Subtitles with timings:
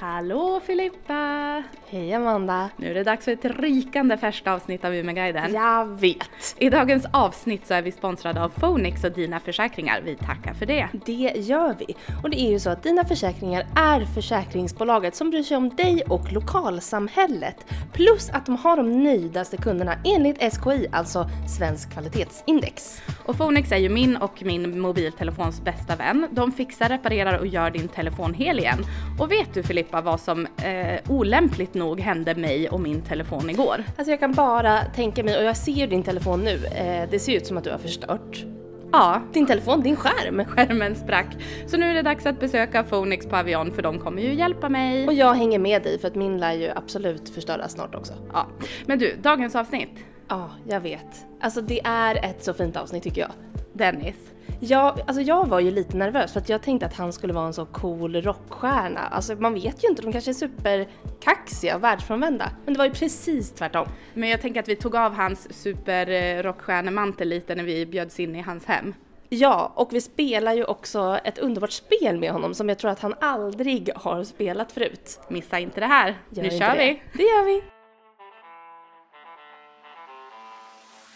[0.00, 1.62] Hallå Filippa!
[1.88, 2.70] Hej Amanda!
[2.76, 5.54] Nu är det dags för ett rikande färskt avsnitt av Umeguiden.
[5.54, 6.56] Jag vet!
[6.58, 10.00] I dagens avsnitt så är vi sponsrade av Fonix och Dina Försäkringar.
[10.04, 10.88] Vi tackar för det.
[11.06, 11.96] Det gör vi.
[12.22, 16.02] Och det är ju så att Dina Försäkringar är försäkringsbolaget som bryr sig om dig
[16.08, 17.66] och lokalsamhället.
[17.92, 23.02] Plus att de har de nöjdaste kunderna enligt SKI, alltså Svensk Kvalitetsindex.
[23.24, 26.26] Och Fonix är ju min och min mobiltelefons bästa vän.
[26.30, 28.78] De fixar, reparerar och gör din telefon hel igen.
[29.18, 33.84] Och vet du Filippa vad som eh, olämpligt nog hände mig och min telefon igår?
[33.96, 37.18] Alltså jag kan bara tänka mig, och jag ser ju din telefon nu, eh, det
[37.18, 38.44] ser ut som att du har förstört.
[38.92, 40.44] Ja, Din telefon, din skärm.
[40.44, 41.26] skärmen sprack.
[41.66, 44.68] Så nu är det dags att besöka Fonix på Avion för de kommer ju hjälpa
[44.68, 45.06] mig.
[45.06, 48.12] Och jag hänger med dig för att min lär ju absolut förstöras snart också.
[48.32, 48.46] Ja.
[48.86, 49.90] Men du, dagens avsnitt.
[50.28, 51.26] Ja, jag vet.
[51.40, 53.30] Alltså det är ett så fint avsnitt tycker jag.
[53.72, 54.16] Dennis.
[54.60, 57.46] Jag, alltså jag var ju lite nervös för att jag tänkte att han skulle vara
[57.46, 59.00] en så cool rockstjärna.
[59.00, 62.50] Alltså man vet ju inte, de kanske är superkaxiga och världsfrånvända.
[62.64, 63.88] Men det var ju precis tvärtom.
[64.14, 68.40] Men jag tänker att vi tog av hans superrockstjärnemantel lite när vi bjöds in i
[68.40, 68.94] hans hem.
[69.28, 73.00] Ja, och vi spelar ju också ett underbart spel med honom som jag tror att
[73.00, 75.20] han aldrig har spelat förut.
[75.28, 76.18] Missa inte det här.
[76.30, 76.76] Gör nu kör det.
[76.76, 77.02] vi!
[77.12, 77.77] Det gör vi!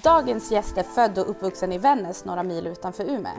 [0.04, 3.32] Dagens gäst är född och uppvuxen i Vännäs några mil utanför Umeå.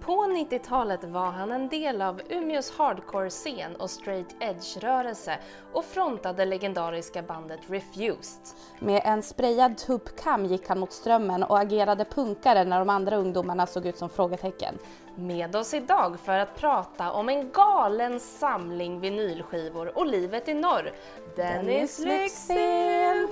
[0.00, 5.38] På 90-talet var han en del av Umeås hardcore-scen och straight edge-rörelse
[5.72, 8.40] och frontade legendariska bandet Refused.
[8.78, 13.66] Med en sprayad tuppkam gick han mot strömmen och agerade punkare när de andra ungdomarna
[13.66, 14.78] såg ut som frågetecken.
[15.14, 20.92] Med oss idag för att prata om en galen samling vinylskivor och livet i norr,
[21.36, 23.28] Dennis Lyxzén!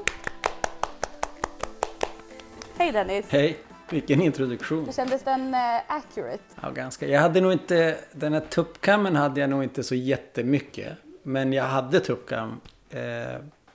[2.77, 3.27] Hej Dennis!
[3.29, 3.59] Hej!
[3.91, 4.93] Vilken introduktion.
[4.93, 6.43] Kändes den eh, accurate?
[6.63, 7.07] Ja, ganska.
[7.07, 10.93] Jag hade nog inte, den här tuppkammen hade jag nog inte så jättemycket.
[11.23, 13.01] Men jag hade tuppkam, eh,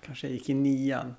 [0.06, 1.16] kanske gick i nian.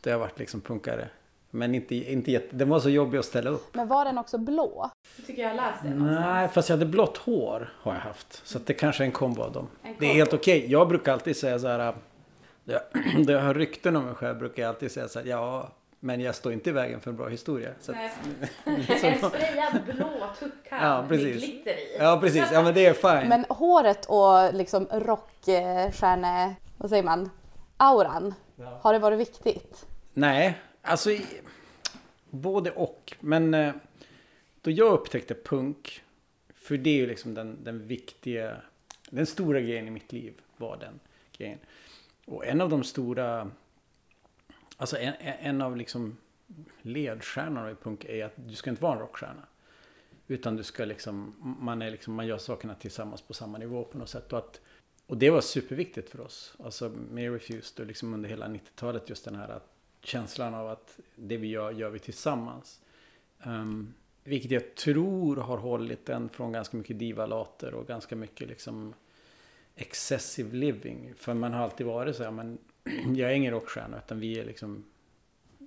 [0.00, 1.08] Då jag varit liksom punkare.
[1.50, 3.74] Men inte, inte jätte, den var så jobbig att ställa upp.
[3.74, 4.90] Men var den också blå?
[5.26, 8.46] tycker jag läst det Nej, fast jag hade blått hår har jag haft.
[8.46, 9.68] Så att det kanske är en kombo av dem.
[9.98, 10.66] Det är helt okej.
[10.68, 11.94] Jag brukar alltid säga så här.
[12.64, 15.26] Då jag, då jag hör rykten om mig själv brukar jag alltid säga så här.
[15.26, 17.70] Ja, men jag står inte i vägen för en bra historia.
[17.80, 17.98] Så att,
[18.64, 21.24] En sprayad blå tuppkam Ja, precis.
[21.26, 21.96] med glitter i.
[21.98, 22.44] ja, precis.
[22.52, 23.28] Ja, men det är fine.
[23.28, 26.54] Men håret och liksom rockstjärne...
[26.76, 27.30] Vad säger man?
[27.76, 28.34] Auran.
[28.80, 29.86] Har det varit viktigt?
[30.14, 31.26] Nej, alltså i,
[32.30, 33.12] både och.
[33.20, 33.72] Men eh,
[34.62, 36.02] då jag upptäckte punk,
[36.54, 38.56] för det är ju liksom den, den viktiga,
[39.10, 41.00] den stora grejen i mitt liv var den
[41.36, 41.58] grejen.
[42.26, 43.50] Och en av de stora,
[44.76, 46.16] alltså en, en av liksom
[46.82, 49.42] ledstjärnorna i punk är att du ska inte vara en rockstjärna.
[50.28, 53.98] Utan du ska liksom, man, är liksom, man gör sakerna tillsammans på samma nivå på
[53.98, 54.32] något sätt.
[54.32, 54.60] Och, att,
[55.06, 56.56] och det var superviktigt för oss.
[56.64, 59.68] Alltså med Refused och liksom under hela 90-talet just den här att,
[60.00, 62.80] känslan av att det vi gör, gör vi tillsammans.
[63.44, 63.94] Um,
[64.24, 68.94] vilket jag tror har hållit den från ganska mycket divalater och ganska mycket liksom
[69.76, 71.14] excessive living.
[71.16, 72.58] För man har alltid varit så här, men
[73.16, 74.84] jag är ingen rockstjärna utan vi är liksom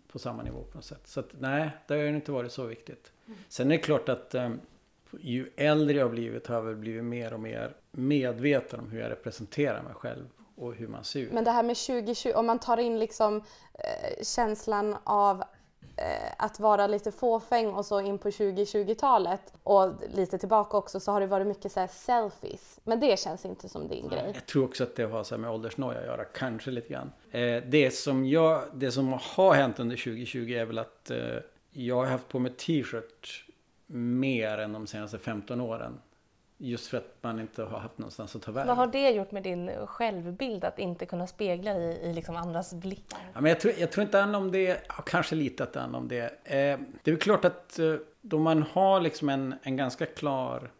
[0.08, 1.08] på samma nivå på något sätt.
[1.08, 3.12] Så att, nej, det har ju inte varit så viktigt.
[3.48, 4.60] Sen är det klart att um,
[5.20, 9.00] ju äldre jag har blivit har jag väl blivit mer och mer medveten om hur
[9.00, 10.26] jag representerar mig själv
[10.56, 11.32] och hur man ser ut.
[11.32, 13.36] Men det här med 2020, om man tar in liksom
[13.74, 15.44] eh, känslan av
[16.38, 21.22] att vara lite fåfäng och så in på 2020-talet och lite tillbaka också så har
[21.22, 22.80] det varit mycket så selfies.
[22.84, 24.32] Men det känns inte som din grej.
[24.34, 27.12] Jag tror också att det har så med åldersnoja att göra, kanske lite grann.
[27.32, 31.18] Eh, det, som jag, det som har hänt under 2020 är väl att eh,
[31.72, 33.46] jag har haft på mig t-shirt
[33.92, 36.00] mer än de senaste 15 åren.
[36.62, 38.68] Just för att man inte har haft någonstans att ta vägen.
[38.68, 42.74] Vad har det gjort med din självbild att inte kunna spegla dig i liksom andras
[42.74, 43.20] blickar?
[43.34, 45.74] Ja, men jag, tror, jag tror inte det handlar om det, ja, kanske lite att
[45.74, 46.24] det handlar om det.
[46.44, 50.72] Eh, det är väl klart att eh, då man har liksom en, en ganska klar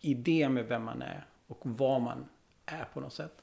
[0.00, 2.28] idé med vem man är och vad man
[2.66, 3.42] är på något sätt.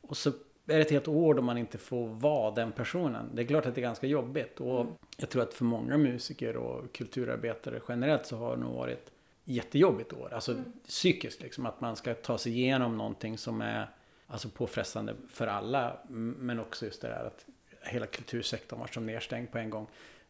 [0.00, 0.34] Och så är
[0.76, 3.30] det ett helt år då man inte får vara den personen.
[3.34, 4.60] Det är klart att det är ganska jobbigt.
[4.60, 9.10] Och jag tror att för många musiker och kulturarbetare generellt så har det nog varit
[9.48, 10.34] jättejobbigt år.
[10.34, 10.56] Alltså
[10.88, 11.66] psykiskt liksom.
[11.66, 13.90] Att man ska ta sig igenom någonting som är
[14.26, 15.96] alltså påfrestande för alla.
[16.08, 17.44] Men också just det där att
[17.82, 19.86] hela kultursektorn var som nedstängd på en gång.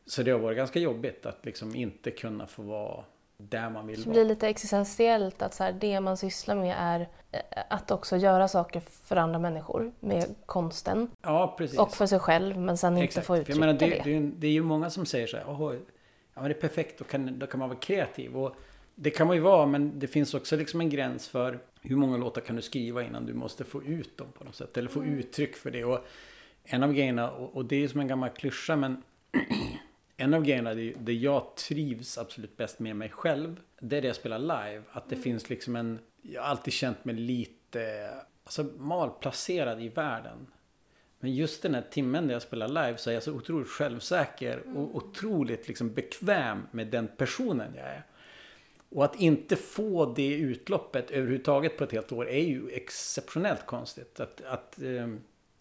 [0.07, 3.05] Så det har varit ganska jobbigt att liksom inte kunna få vara
[3.39, 4.29] där man vill Det blir vara.
[4.29, 7.01] lite existentiellt att så här, det man sysslar med är
[7.33, 11.79] eh, att också göra saker för andra människor med konsten Ja, precis.
[11.79, 13.27] och för sig själv men sen inte Exakt.
[13.27, 14.21] få För uttrycka menar, det, det.
[14.21, 15.75] det, är ju- många som säger så här, "Åh,
[16.35, 18.37] ja men det är perfekt, då kan, då kan man vara kreativ.
[18.37, 18.57] Och
[19.01, 22.17] det kan man ju vara, men det finns också liksom en gräns för hur många
[22.17, 24.77] låtar kan du skriva innan du måste få ut dem på något sätt?
[24.77, 25.85] Eller få uttryck för det.
[25.85, 26.07] Och
[26.65, 29.03] en av grejerna, och, det är som en gammal klyscha men
[30.17, 33.61] en av grejerna det, jag trivs absolut bäst med mig själv.
[33.81, 34.83] Det är det jag spelar live.
[34.93, 38.11] Att det finns liksom en, jag har alltid känt mig lite,
[38.45, 40.47] alltså malplacerad i världen.
[41.21, 44.63] Men just den här timmen där jag spelar live så är jag så otroligt självsäker
[44.77, 48.05] och otroligt liksom bekväm med den personen jag är.
[48.91, 54.21] Och att inte få det utloppet överhuvudtaget på ett helt år är ju exceptionellt konstigt.
[54.21, 55.09] Att, att, eh,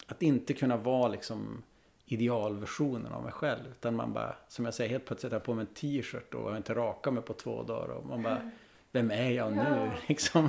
[0.06, 1.62] att inte kunna vara liksom
[2.06, 3.60] idealversionen av mig själv.
[3.70, 6.50] Utan man bara, som jag säger, helt plötsligt har jag på mig en t-shirt och
[6.50, 7.88] har inte rakat mig på två dagar.
[7.88, 8.50] Och man bara,
[8.92, 9.90] vem är jag nu?
[10.06, 10.48] Liksom.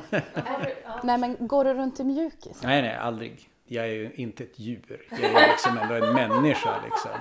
[1.03, 2.63] Nej men går du runt i mjukis?
[2.63, 3.49] Nej, nej, aldrig.
[3.65, 5.07] Jag är ju inte ett djur.
[5.09, 7.11] Jag är liksom ändå en människa liksom.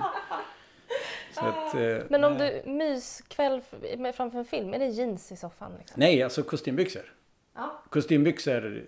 [1.39, 2.61] Så att, eh, Men om nej.
[2.65, 3.61] du myskväll
[4.15, 5.71] framför en film, är det jeans i soffan?
[5.79, 5.99] Liksom?
[5.99, 7.13] Nej, alltså kostymbyxor.
[7.55, 7.81] Ja.
[7.89, 8.85] Kostymbyxor,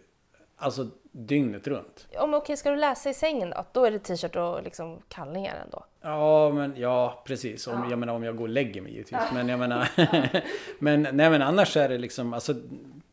[0.57, 2.07] alltså dygnet runt.
[2.17, 3.65] Om okej, ska du läsa i sängen då?
[3.71, 5.85] Då är det t-shirt och liksom kallningar ändå.
[6.01, 7.67] Ja, men ja, precis.
[7.67, 9.19] Om, Jag menar om jag går och lägger mig givetvis.
[9.33, 9.87] Men jag menar,
[10.79, 12.53] men, nej, men annars är det liksom, alltså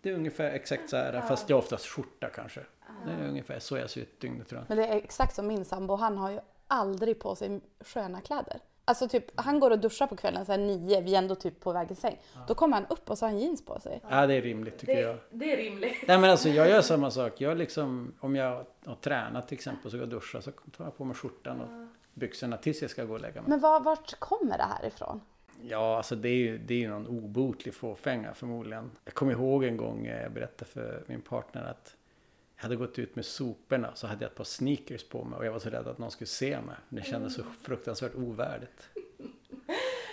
[0.02, 1.20] det är ungefär exakt så här.
[1.28, 2.60] Fast jag har oftast skjorta kanske.
[3.06, 4.68] Det är ungefär så jag ser ut dygnet runt.
[4.68, 8.60] Men det är exakt som min sambo, han har ju aldrig på sig sköna kläder.
[8.88, 11.60] Alltså typ, han går och duschar på kvällen så här nio, vi är ändå typ
[11.60, 12.20] på väg i säng.
[12.46, 14.00] Då kommer han upp och så har han jeans på sig.
[14.10, 15.16] Ja, det är rimligt tycker jag.
[15.30, 16.04] Det är rimligt.
[16.06, 17.40] Nej men alltså jag gör samma sak.
[17.40, 20.84] Jag liksom, om jag har tränat till exempel så går jag och duschar så tar
[20.84, 21.68] jag på mig skjortan och
[22.14, 23.50] byxorna tills jag ska gå och lägga mig.
[23.50, 25.20] Men var, vart kommer det här ifrån?
[25.62, 28.90] Ja, alltså det är ju det är ju någon obotlig fåfänga förmodligen.
[29.04, 31.96] Jag kommer ihåg en gång eh, jag berättade för min partner att
[32.58, 35.46] jag hade gått ut med soporna så hade jag ett par sneakers på mig och
[35.46, 36.76] jag var så rädd att någon skulle se mig.
[36.88, 38.88] Det kändes så fruktansvärt ovärdigt.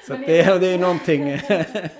[0.07, 1.23] Så det, det är någonting.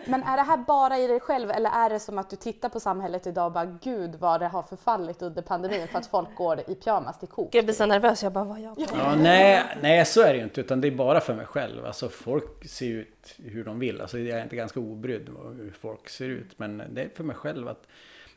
[0.05, 2.69] Men är det här bara i dig själv eller är det som att du tittar
[2.69, 6.35] på samhället idag och bara gud vad det har förfallit under pandemin för att folk
[6.35, 7.55] går i pyjamas till kok?
[7.55, 10.43] Jag blir så nervös, jag bara, vad jag Ja, nej, nej, så är det ju
[10.43, 10.61] inte.
[10.61, 11.85] Utan det är bara för mig själv.
[11.85, 14.01] Alltså folk ser ut hur de vill.
[14.01, 16.59] Alltså jag är inte ganska obrydd om hur folk ser ut.
[16.59, 17.87] Men det är för mig själv att...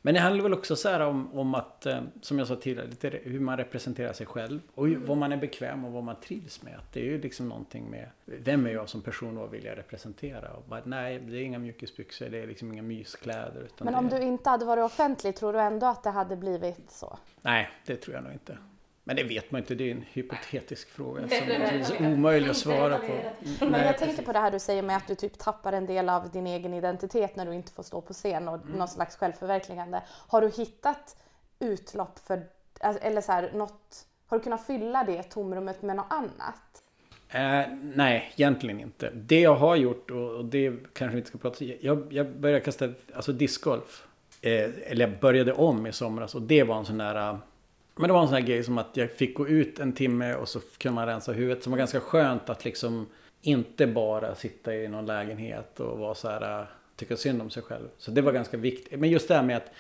[0.02, 2.86] Men det handlar väl också så här om, om att, eh, som jag sa tidigare,
[2.86, 4.60] lite hur man representerar sig själv.
[4.74, 6.76] Och hur- vad man är bekväm och vad man trivs med.
[6.78, 9.64] Att det är ju liksom någonting med, vem är jag som person och vad vill
[9.64, 10.50] jag representera?
[10.50, 13.60] Och bara, nej, det är inga mjukisbyxor, det är liksom inga myskläder.
[13.60, 16.90] Utan Men om du inte hade varit offentlig, tror du ändå att det hade blivit
[16.90, 17.18] så?
[17.42, 18.58] Nej, det tror jag nog inte.
[19.08, 22.56] Men det vet man inte, det är en hypotetisk fråga som är så omöjlig att
[22.56, 23.12] svara på.
[23.60, 25.86] Men Nej, jag tänker på det här du säger med att du typ tappar en
[25.86, 28.68] del av din egen identitet när du inte får stå på scen och Mm.
[28.78, 30.02] någon slags självförverkligande.
[30.28, 31.16] Har du hittat
[31.58, 32.42] utlopp för,
[32.80, 36.82] alltså, eller så här, något, har du kunnat fylla det tomrummet med något annat?
[37.30, 39.10] Eh, nej, egentligen inte.
[39.14, 41.72] Det jag har gjort, och, och det kanske vi inte ska prata om.
[41.80, 44.06] Jag, jag började kasta alltså discgolf.
[44.40, 44.52] Eh,
[44.86, 47.38] eller jag började om i somras och det var en sån där...
[47.98, 50.34] Men det var en sån här grej som att jag fick gå ut en timme
[50.34, 51.62] och så kunde man rensa huvudet.
[51.62, 53.06] Som var ganska skönt att liksom
[53.42, 56.60] inte bara sitta i någon lägenhet och vara så här...
[56.60, 56.66] Äh,
[56.98, 57.88] tycka synd om sig själv.
[57.98, 59.00] Så det var ganska viktigt.
[59.00, 59.72] Men just det här med att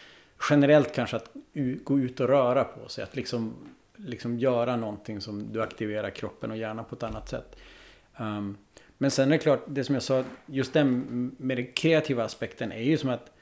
[0.50, 1.30] generellt kanske att
[1.84, 3.04] gå ut och röra på sig.
[3.04, 3.54] Att liksom,
[3.96, 7.56] liksom göra någonting som du aktiverar kroppen och hjärnan på ett annat sätt.
[8.16, 8.56] Um,
[8.98, 12.72] men sen är det klart, det som jag sa, just den med den kreativa aspekten
[12.72, 13.32] är ju som att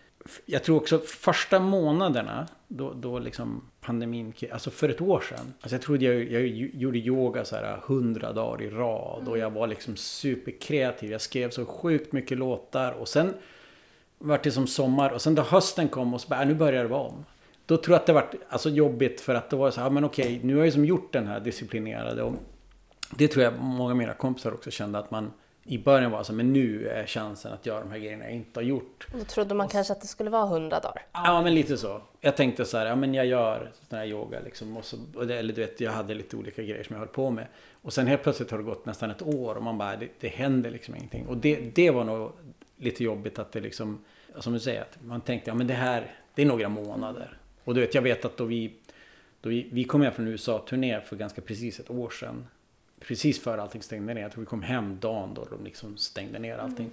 [0.46, 5.54] jag tror också första månaderna då, då liksom pandemin, alltså för ett år sedan.
[5.60, 9.50] Alltså jag trodde jag, jag gjorde yoga så här hundra dagar i rad och jag
[9.50, 11.10] var liksom superkreativ.
[11.10, 13.34] Jag skrev så sjukt mycket låtar och sen
[14.18, 16.82] vart det som sommar och sen då hösten kom och så bara, äh, nu börjar
[16.82, 17.24] det vara om.
[17.66, 20.04] Då tror jag att det vart alltså jobbigt för att det var så här, men
[20.04, 22.34] okej, nu har jag ju som gjort den här disciplinerade och
[23.10, 25.30] det tror jag många av mina kompisar också kände att man
[25.66, 28.60] i början var så men nu är chansen att göra de här grejerna jag inte
[28.60, 29.06] har gjort.
[29.12, 31.06] Då trodde man kanske att det skulle vara 100 dagar.
[31.12, 32.00] Ja men lite så.
[32.20, 34.76] Jag tänkte så här, ja men jag gör sån här yoga liksom.
[34.76, 37.08] Och så, och det, eller du vet, jag hade lite olika grejer som jag höll
[37.08, 37.46] på med.
[37.82, 40.28] Och sen helt plötsligt har det gått nästan ett år och man bara, det, det
[40.28, 41.26] händer liksom ingenting.
[41.26, 42.32] Och det, det var nog
[42.76, 44.04] lite jobbigt att det liksom,
[44.38, 47.38] som du säger, att man tänkte, ja men det här, det är några månader.
[47.64, 48.72] Och du vet, jag vet att då vi,
[49.40, 52.46] då vi, vi kom hem från USA-turné för ganska precis ett år sedan.
[53.06, 54.22] Precis före allting stängde ner.
[54.22, 56.90] Jag tror vi kom hem dagen då de liksom stängde ner allting.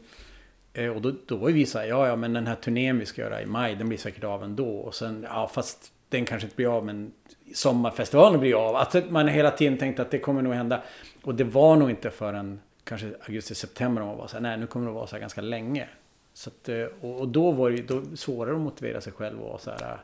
[0.74, 3.06] Eh, Och då, då var vi så här, ja ja men den här turnén vi
[3.06, 4.78] ska göra i maj, den blir säkert av ändå.
[4.78, 7.12] Och sen, ja fast den kanske inte blir av men
[7.54, 8.76] sommarfestivalen blir av.
[8.76, 10.84] Att man hela tiden tänkte att det kommer nog hända.
[11.24, 14.68] Och det var nog inte förrän kanske augusti, september man var så här, nej nu
[14.68, 15.88] kommer det vara så här ganska länge.
[16.34, 19.62] Så att, eh, och, och då var det då svårare att motivera sig själv och
[19.62, 19.98] så här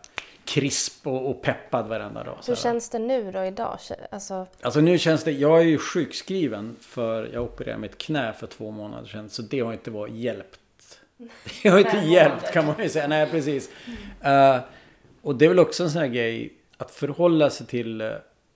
[0.50, 2.38] krisp och, och peppad varenda dag.
[2.48, 3.80] Hur känns det nu då idag?
[4.12, 8.48] Alltså, Alltså nu känns det, jag är ju sjukskriven för jag opererade mitt knä för
[8.48, 9.30] två månader sedan.
[9.30, 10.60] Så det har inte varit hjälpt.
[11.64, 13.08] Det har inte hjälpt kan man ju säga.
[13.08, 13.70] Nej precis.
[14.22, 14.60] Eh,
[15.22, 18.08] och det är väl också en sån här grej att förhålla sig till eh,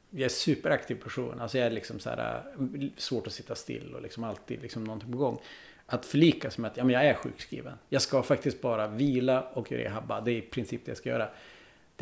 [0.09, 1.41] jag är superaktiv person.
[1.41, 4.83] Alltså jag är liksom så här eh, svårt att sitta still och liksom alltid liksom
[4.83, 5.39] någonting på gång.
[5.85, 7.73] Att förlika sig med att ja, men jag är sjukskriven.
[7.89, 10.21] Jag ska faktiskt bara vila och rehabba.
[10.21, 11.29] Det är i princip det jag ska göra.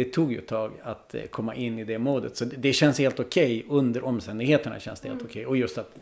[0.04, 2.38] Det tog ju ett tag att eh, komma in i det modet.
[2.38, 3.64] Så det, känns helt okej.
[3.66, 3.78] Okay.
[3.78, 5.30] Under omständigheterna känns det helt mm.
[5.30, 5.46] okej.
[5.46, 5.50] Okay.
[5.50, 5.96] Och just att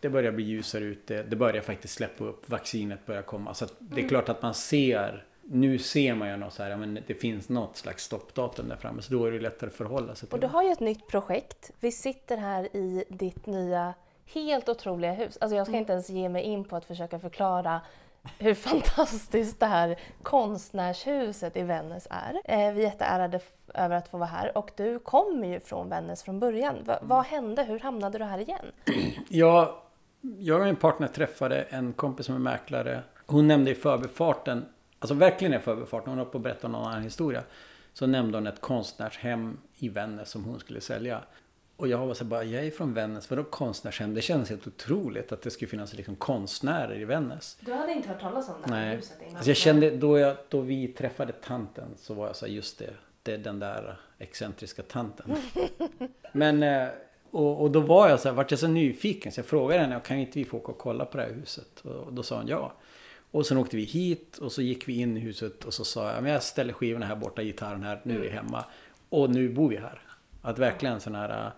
[0.00, 1.22] det börjar bli ljusare ute.
[1.22, 2.48] Det börjar faktiskt släppa upp.
[2.48, 3.54] Vaccinet börjar komma.
[3.54, 4.08] Så det är mm.
[4.08, 7.76] klart att man ser nu ser man ju något så här, men det finns något
[7.76, 10.46] slags stoppdatum där framme så då är det lättare att förhålla sig till Och du
[10.46, 11.70] har ju ett nytt projekt.
[11.80, 13.94] Vi sitter här i ditt nya
[14.26, 15.38] helt otroliga hus.
[15.40, 15.80] Alltså jag ska mm.
[15.80, 17.80] inte ens ge mig in på att försöka förklara
[18.38, 22.40] hur fantastiskt det här konstnärshuset i Vännäs är.
[22.44, 23.40] Eh, vi är jätteärade
[23.74, 26.76] över att få vara här och du kommer ju från Vännäs från början.
[26.84, 27.62] Va, vad hände?
[27.62, 28.66] Hur hamnade du här igen?
[29.28, 29.82] Ja,
[30.20, 33.02] jag och min partner träffade en kompis som är mäklare.
[33.26, 34.64] Hon nämnde i förbifarten
[34.98, 36.08] Alltså verkligen i förbifarten.
[36.08, 37.42] Hon var på att berätta någon annan historia.
[37.92, 41.20] Så nämnde hon ett konstnärshem i Vännäs som hon skulle sälja.
[41.76, 44.14] Och jag var så bara, jag är från Vännäs, vadå konstnärshem?
[44.14, 47.58] Det känns helt otroligt att det skulle finnas liksom konstnärer i Vännäs.
[47.60, 48.96] Du hade inte hört talas om det här Nej.
[48.96, 49.36] huset innan?
[49.36, 52.78] Alltså jag kände, då, jag, då vi träffade tanten så var jag så här, just
[52.78, 52.90] det,
[53.22, 55.36] det är den där excentriska tanten.
[56.32, 56.88] Men, eh,
[57.30, 60.00] och, och då var jag så här, vart jag så nyfiken så jag frågade henne,
[60.04, 61.80] kan inte vi få åka och kolla på det här huset?
[61.80, 62.72] Och då sa hon ja.
[63.30, 66.12] Och sen åkte vi hit och så gick vi in i huset och så sa
[66.12, 68.64] jag, men jag ställer skivorna här borta, gitarren här, nu är vi hemma.
[69.08, 70.05] Och nu bor vi här.
[70.46, 71.50] Att verkligen sån här...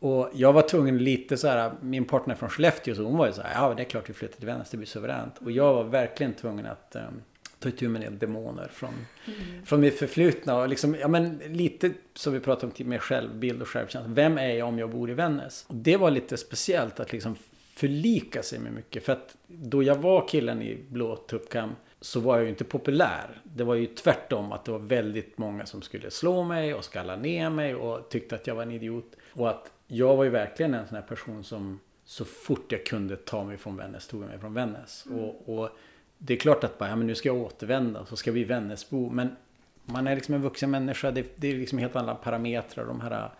[0.00, 3.32] Och jag var tvungen lite så här, min partner från Skellefteå, så hon var ju
[3.32, 5.38] så här, ja det är klart vi flyttar till Vännäs, det blir suveränt.
[5.38, 7.22] Och jag var verkligen tvungen att um,
[7.58, 8.94] ta itu med demoner från,
[9.26, 9.66] mm.
[9.66, 10.56] från mitt förflutna.
[10.56, 14.14] Och liksom, ja men lite som vi pratade om med självbild och självkänsla.
[14.14, 15.64] Vem är jag om jag bor i Vännäs?
[15.68, 17.36] Och det var lite speciellt att liksom
[17.74, 19.04] förlika sig med mycket.
[19.04, 21.70] För att då jag var killen i blå tuppkam
[22.00, 23.40] så var jag ju inte populär.
[23.44, 27.16] Det var ju tvärtom att det var väldigt många som skulle slå mig och skalla
[27.16, 29.16] ner mig och tyckte att jag var en idiot.
[29.32, 33.16] Och att jag var ju verkligen en sån här person som så fort jag kunde
[33.16, 35.06] ta mig från Vännäs tog jag mig från Vännäs.
[35.06, 35.24] Mm.
[35.24, 35.70] Och, och,
[36.18, 39.10] det är klart att bara, ja, men nu ska jag återvända så ska vi Vännäsbo.
[39.10, 39.36] Men
[39.84, 41.10] man är liksom en vuxen människa.
[41.10, 42.86] Det, det är liksom helt andra parametrar.
[42.86, 43.30] De här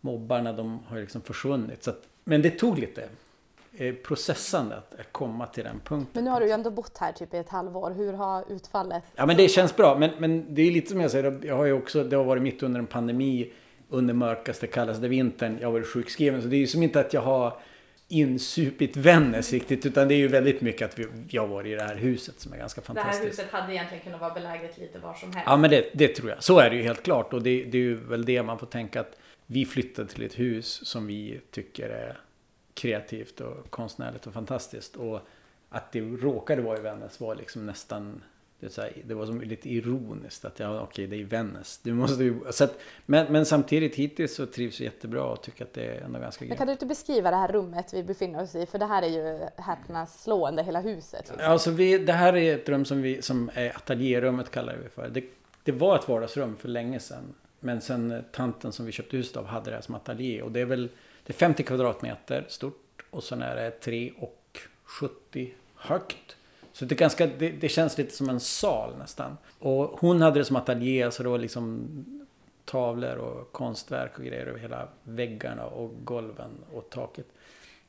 [0.00, 1.84] mobbarna de har liksom försvunnit.
[1.84, 3.08] Så att, men det tog lite.
[3.76, 6.08] Eh, processande att komma till den punkten.
[6.12, 7.90] Men nu har du ju ändå bott här typ i ett halvår.
[7.90, 9.04] Hur har utfallet?
[9.14, 9.98] Ja men det känns bra.
[9.98, 11.40] Men, men det är lite som jag säger.
[11.42, 13.52] Jag har ju också, det har varit mitt under en pandemi.
[13.88, 15.58] Under mörkaste, kallaste vintern.
[15.60, 16.42] Jag har varit sjukskriven.
[16.42, 17.58] Så det är ju som inte att jag har
[18.08, 19.86] insupit Vännäs riktigt.
[19.86, 22.52] Utan det är ju väldigt mycket att vi, jag var i det här huset som
[22.52, 23.18] är ganska fantastiskt.
[23.20, 25.46] Det här huset hade egentligen kunnat vara beläget lite var som helst.
[25.46, 26.42] Ja men det, det tror jag.
[26.42, 27.32] Så är det ju helt klart.
[27.32, 30.38] Och det, det är ju väl det man får tänka att vi flyttade till ett
[30.38, 32.16] hus som vi tycker är
[32.74, 34.96] kreativt och konstnärligt och fantastiskt.
[34.96, 35.20] Och
[35.68, 38.22] att det råkade vara i Vännäs var liksom nästan
[38.60, 41.80] det, här, det var som lite ironiskt att ja, okej, det är Vännäs.
[41.82, 45.64] Du måste ju, så att, men, men samtidigt hittills så trivs vi jättebra och tycker
[45.64, 46.58] att det är ändå ganska gött.
[46.58, 48.66] Kan du inte beskriva det här rummet vi befinner oss i?
[48.66, 51.28] För det här är ju häpnadsslående, hela huset.
[51.28, 51.50] Liksom.
[51.50, 55.08] Alltså vi, det här är ett rum som, vi, som är ateljérummet kallar vi för.
[55.08, 55.24] Det,
[55.64, 57.34] det var ett vardagsrum för länge sedan.
[57.60, 60.42] Men sen tanten som vi köpte huset av hade det här som ateljé.
[60.42, 60.88] Och det är väl
[61.24, 66.36] det är 50 kvadratmeter stort och sen är det 3,70 högt.
[66.72, 69.36] Så det, är ganska, det, det, känns lite som en sal nästan.
[69.58, 71.88] Och hon hade det som ateljé så det var liksom
[72.64, 77.26] tavlor och konstverk och grejer över hela väggarna och golven och taket.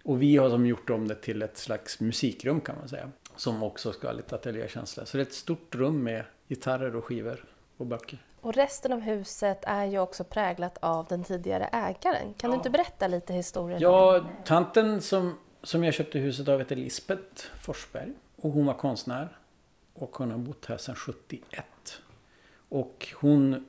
[0.04, 3.12] Och vi har som gjort om det till ett slags musikrum kan man säga.
[3.36, 5.06] Som också ska ha lite ateljékänsla.
[5.06, 7.46] Så det är ett stort rum med gitarrer och skivor
[7.78, 8.20] och böcker.
[8.44, 12.34] Och resten av huset är ju också präglat av den tidigare ägaren.
[12.34, 12.48] Kan ja.
[12.50, 13.82] du inte berätta lite historien?
[13.82, 18.12] Ja, tanten som, som jag köpte huset av heter Lisbeth Forsberg.
[18.36, 19.38] Och hon var konstnär.
[19.94, 21.66] Och hon har bott här sedan 71.
[22.70, 23.66] Och hon,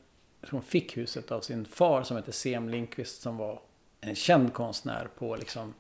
[0.50, 3.61] hon fick huset av sin far som heter Sem Lindqvist som var
[4.00, 5.75] en känd konstnär på liksom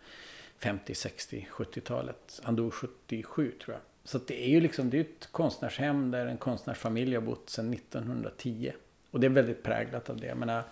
[0.58, 2.40] 50, 60, 70-talet.
[2.42, 3.82] Han dog 77 tror jag.
[4.04, 7.74] Så det är ju liksom, det är ett konstnärshem där en konstnärsfamilj har bott sedan
[7.74, 8.72] 1910.
[9.14, 10.26] Och det är väldigt präglat av det.
[10.26, 10.62] Jag menar,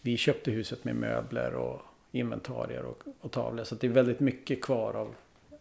[0.00, 1.80] vi köpte huset med möbler och
[2.12, 3.64] inventarier och, och tavlor.
[3.64, 5.14] Så det är väldigt mycket kvar av,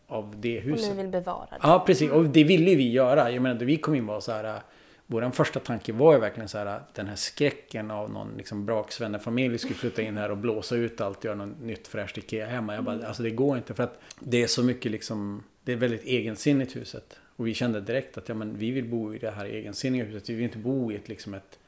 [0.08, 0.90] av det huset.
[0.90, 1.58] Och ni vill bevara det.
[1.62, 2.12] Ja, precis.
[2.12, 3.32] Och det ville vi göra.
[3.32, 4.60] Jag menar, då vi kom in var så här.
[5.06, 9.58] Vår första tanke var ju verkligen så här den här skräcken av någon liksom braksvännerfamilj
[9.58, 12.76] skulle flytta in här och blåsa ut allt och göra något nytt fräscht Ikea hemma.
[12.76, 13.08] Jag bara, mm.
[13.08, 16.76] alltså det går inte för att det är så mycket liksom, det är väldigt egensinnigt
[16.76, 17.20] huset.
[17.36, 20.30] Och vi kände direkt att ja, men vi vill bo i det här egensinniga huset.
[20.30, 21.60] Vi vill inte bo i ett, liksom ett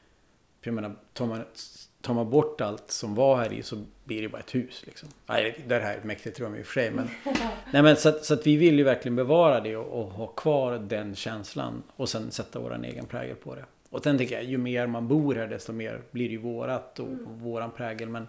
[0.60, 1.42] för jag menar, tar man,
[2.00, 4.82] tar man bort allt som var här i så blir det bara ett hus.
[4.86, 5.08] Liksom.
[5.26, 6.90] Nej, det här är ett mäktigt rum i och för sig.
[6.90, 7.08] Men,
[7.72, 10.26] nej, men så, att, så att vi vill ju verkligen bevara det och, och, ha
[10.26, 11.82] kvar den känslan.
[11.96, 13.64] Och sen sätta vår egen prägel på det.
[13.90, 16.98] Och sen tänker jag, ju mer man bor här desto mer blir det ju vårat
[16.98, 17.26] och, Mm.
[17.26, 18.08] och våran prägel.
[18.08, 18.26] Men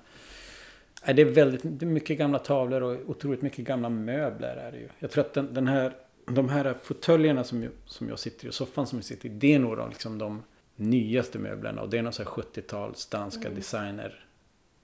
[1.05, 4.71] nej, det är väldigt det är mycket gamla tavlor och otroligt mycket gamla möbler är
[4.71, 4.87] det ju.
[4.99, 5.93] Jag tror att den, den här,
[6.25, 9.31] de här fåtöljerna som, jag- som jag sitter i och soffan som jag sitter i,
[9.31, 10.43] det är nog de, liksom de
[10.75, 11.81] nyaste möblerna.
[11.81, 13.55] Och det är någon sån här 70-tals danska Mm.
[13.55, 14.25] designer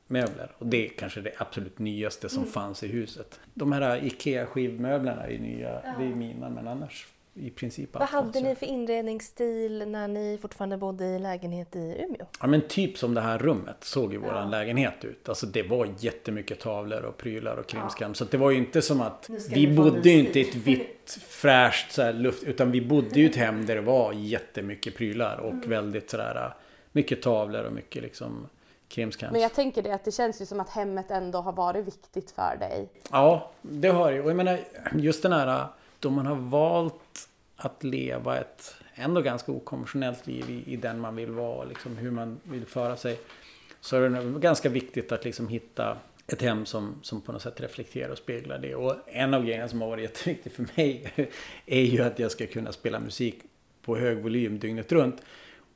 [0.08, 0.52] möbler.
[0.58, 3.40] Och det är kanske det absolut nyaste som fanns i huset.
[3.54, 7.08] De här IKEA-skivmöblerna är nya, det är mina men annars
[7.40, 8.42] i princip Vad allt hade fanns ju.
[8.50, 12.26] ni för inredningsstil när ni fortfarande bodde i lägenhet i Umeå?
[12.42, 15.30] Ja men typ som det här rummet såg ju våran lägenhet ut.
[15.30, 18.14] Alltså det var jättemycket tavlor och prylar och krimskram.
[18.14, 21.20] Så att det var ju inte som att vi bodde ju inte i ett vitt
[21.28, 22.44] fräscht så här luft.
[22.44, 25.70] Utan vi bodde ju i ett hem där det var jättemycket prylar och Mm.
[25.70, 26.54] väldigt sådär
[26.92, 28.48] mycket tavlor och mycket liksom
[28.90, 29.32] krimskrams.
[29.32, 32.32] Men jag tänker det att det känns ju som att hemmet ändå har varit viktigt
[32.32, 32.90] för dig.
[33.12, 34.24] Ja, det har jag.
[34.26, 34.60] Och jag menar
[34.96, 35.66] just den här
[36.00, 37.27] då man har valt
[37.58, 42.12] att leva ett ändå ganska okonventionellt liv i, i den man vill vara, liksom hur
[42.12, 43.20] man vill föra sig.
[43.82, 45.98] Så är det nog ganska viktigt att liksom hitta
[46.28, 48.76] ett hem som, som på något sätt reflekterar och speglar det.
[48.76, 51.14] Och en av grejerna som har varit jätteviktig för mig
[51.66, 53.36] är ju att jag ska kunna spela musik
[53.82, 55.22] på hög volym dygnet runt.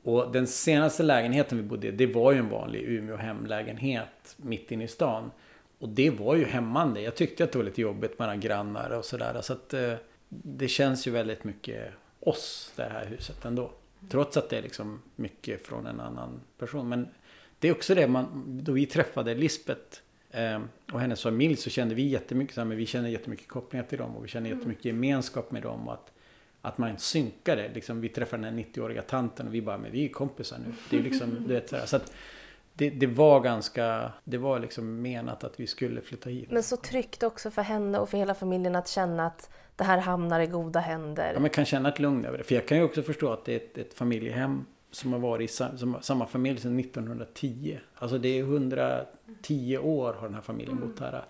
[0.02, 4.70] Och den senaste lägenheten vi bodde i, det var ju en vanlig Umeå hemlägenhet mitt
[4.70, 5.30] inne i stan.
[5.78, 7.00] Och det var ju hämmande.
[7.00, 9.40] Jag tyckte att det var lite jobbigt med grannar och sådär.
[9.40, 9.94] Så att eh,
[10.34, 13.72] det känns ju väldigt mycket oss, det här huset ändå.
[14.08, 16.88] Trots att det är liksom mycket från en annan person.
[16.88, 17.08] Men
[17.58, 20.60] det är också det man, då vi träffade Lisbeth eh,
[20.92, 24.24] och hennes familj så kände vi jättemycket, men vi kände jättemycket kopplingar till dem och
[24.24, 25.88] vi kände jättemycket gemenskap med dem.
[25.88, 26.12] Och att,
[26.62, 27.70] att man synkade.
[27.74, 30.74] Liksom, vi träffade den här 90-åriga tanten och vi bara, men vi är kompisar nu.
[30.90, 32.12] Det är liksom, du vet, så att
[32.74, 36.50] det, det var ganska, det var liksom menat att vi skulle flytta hit.
[36.50, 39.98] Men så tryggt också för henne och för hela familjen att känna att det här
[39.98, 41.32] hamnar i goda händer.
[41.34, 42.44] Ja, man kan känna ett lugn över det.
[42.44, 45.50] För jag kan ju också förstå att det är ett, ett familjehem som har varit
[45.50, 47.78] i sa- som, samma familj sedan 1910.
[47.94, 51.24] Alltså det är 110 år har den här familjen bott här.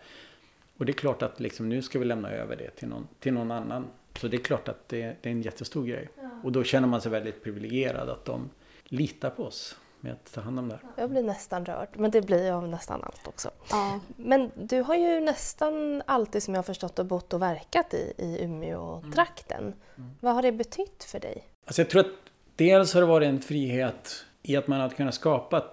[0.76, 3.32] Och det är klart att liksom, nu ska vi lämna över det till någon, till
[3.32, 3.86] någon annan.
[4.18, 6.08] Så det är klart att det, det är en jättestor grej.
[6.42, 8.50] Och då känner man sig väldigt privilegierad att de
[8.84, 10.82] litar på oss med att ta hand om det här.
[10.96, 13.50] Jag blir nästan rörd, men det blir jag av nästan allt också.
[13.70, 14.00] Ja.
[14.16, 18.12] Men du har ju nästan alltid som jag har förstått och bott och verkat i,
[18.18, 19.74] i Umeå-trakten.
[20.20, 21.44] Vad har det betytt för dig?
[21.64, 22.12] Alltså jag tror att
[22.56, 25.64] dels har det varit en frihet i att man har kunnat skapa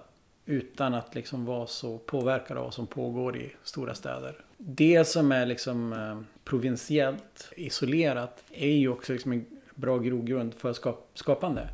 [0.46, 4.44] utan att liksom vara så påverkad av vad som pågår i stora städer.
[4.58, 10.72] Det som är liksom eh, provinsiellt isolerat är ju också liksom en bra grogrund för
[10.72, 11.68] skap- skapande.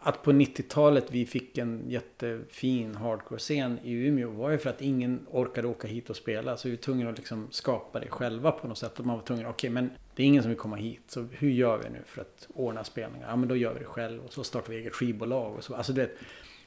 [0.00, 5.26] Att på 90-talet vi fick en jättefin hardcore-scen i Umeå var ju för att ingen
[5.30, 6.56] orkade åka hit och spela.
[6.56, 9.00] Så vi var tvungna att liksom skapa det själva på något sätt.
[9.00, 11.02] Och man var tvungen, okej men det är ingen som vill komma hit.
[11.06, 13.28] Så hur gör vi nu för att ordna spelningar?
[13.28, 15.74] Ja men då gör vi det själv och så startar vi eget skivbolag och så.
[15.74, 16.16] Alltså, du vet,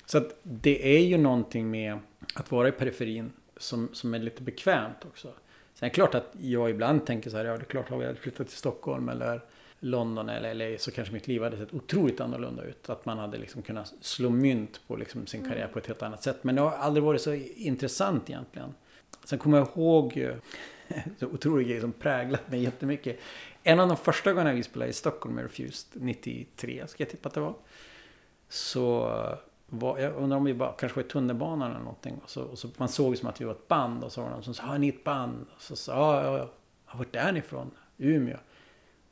[0.06, 2.00] så att det är ju någonting med
[2.36, 5.28] att vara i periferin som, som är lite bekvämt också.
[5.74, 8.04] Sen är det klart att jag ibland tänker så här, ja det är klart att
[8.04, 9.42] jag flyttat till Stockholm eller
[9.80, 12.90] London eller LA så kanske mitt liv hade sett otroligt annorlunda ut.
[12.90, 16.24] Att man hade liksom kunnat slå mynt på liksom sin karriär på ett helt annat
[16.24, 16.44] sätt.
[16.44, 18.74] Men det har aldrig varit så intressant egentligen.
[19.24, 20.36] Sen kommer jag ihåg eh,
[21.20, 23.20] så otroliga grejer som präglat mig jättemycket.
[23.64, 27.30] En av de första gångerna vi spelade i Stockholm med Refused, 93 ska jag tippa
[27.30, 27.56] att det var.
[28.50, 29.12] Så
[29.68, 32.20] var, jag undrar om vi bara, kanske var i tunnelbanan eller någonting.
[32.24, 34.28] Och så, och så, man såg som att vi var ett band och så var
[34.28, 35.46] det någon som sa, har ni ett band?
[35.56, 37.72] Och så sa ja, ja, ja, vart är ni ifrån?
[37.98, 38.38] Umeå.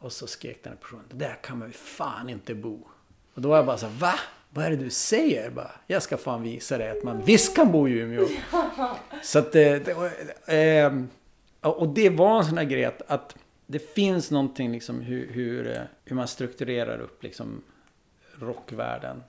[0.04, 2.80] Och så skrek den här personen, det där kan man ju fan inte bo.
[3.34, 4.13] Och då var jag bara så här, va?
[4.50, 5.50] Vad är det du säger?
[5.50, 8.28] Bara, jag ska fan visa dig att man visst kan bo i Umeå.
[9.24, 10.12] Så att det, det var,
[10.46, 11.10] ehm,
[11.62, 13.36] och det var en sån här grej att, att
[13.68, 17.63] det finns någonting liksom hur, hur, eh, hur man strukturerar upp liksom
[18.39, 19.24] rockvärlden.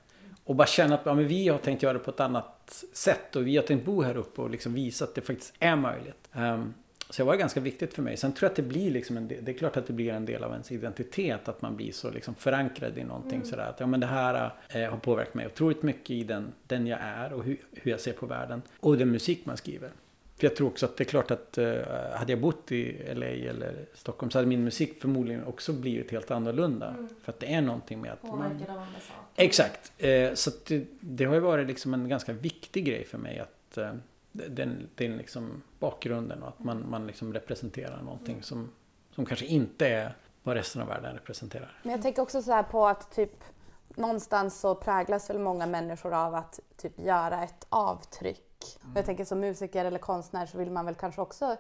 [0.45, 3.37] Och bara känna att ja, men vi har tänkt göra det på ett annat sätt
[3.37, 6.29] och vi har tänkt bo här uppe och liksom visa att det faktiskt är möjligt.
[6.33, 6.75] Ehm,
[7.11, 8.17] så det var ganska viktigt för mig.
[8.17, 10.25] Sen tror jag att det blir liksom en det är klart att det blir en
[10.25, 13.69] del av ens identitet att man blir så liksom förankrad i någonting sådär.
[13.71, 16.99] Att ja men det här eh, har påverkat mig otroligt mycket i den, den jag
[17.03, 18.63] är och hur, hur jag ser på världen.
[18.81, 19.91] Och den musik man skriver.
[20.37, 21.75] För jag tror också att det är klart att eh,
[22.13, 26.31] hade jag bott i LA eller Stockholm så hade min musik förmodligen också blivit helt
[26.31, 27.09] annorlunda.
[27.23, 28.65] För att det är någonting med att man,
[29.37, 29.93] Exakt.
[29.99, 33.79] Eh, så det, det har ju varit liksom en ganska viktig grej för mig att
[33.79, 33.93] eh,
[34.35, 38.71] den, den liksom bakgrunden och att man, man liksom representerar någonting som,
[39.11, 41.79] som kanske inte är vad resten av världen representerar.
[41.83, 43.45] Men jag tänker också så här på att typ
[43.95, 48.79] någonstans så präglas väl många människor av att typ göra ett avtryck.
[48.81, 51.57] Och jag tänker som musiker eller konstnär så vill man väl kanske också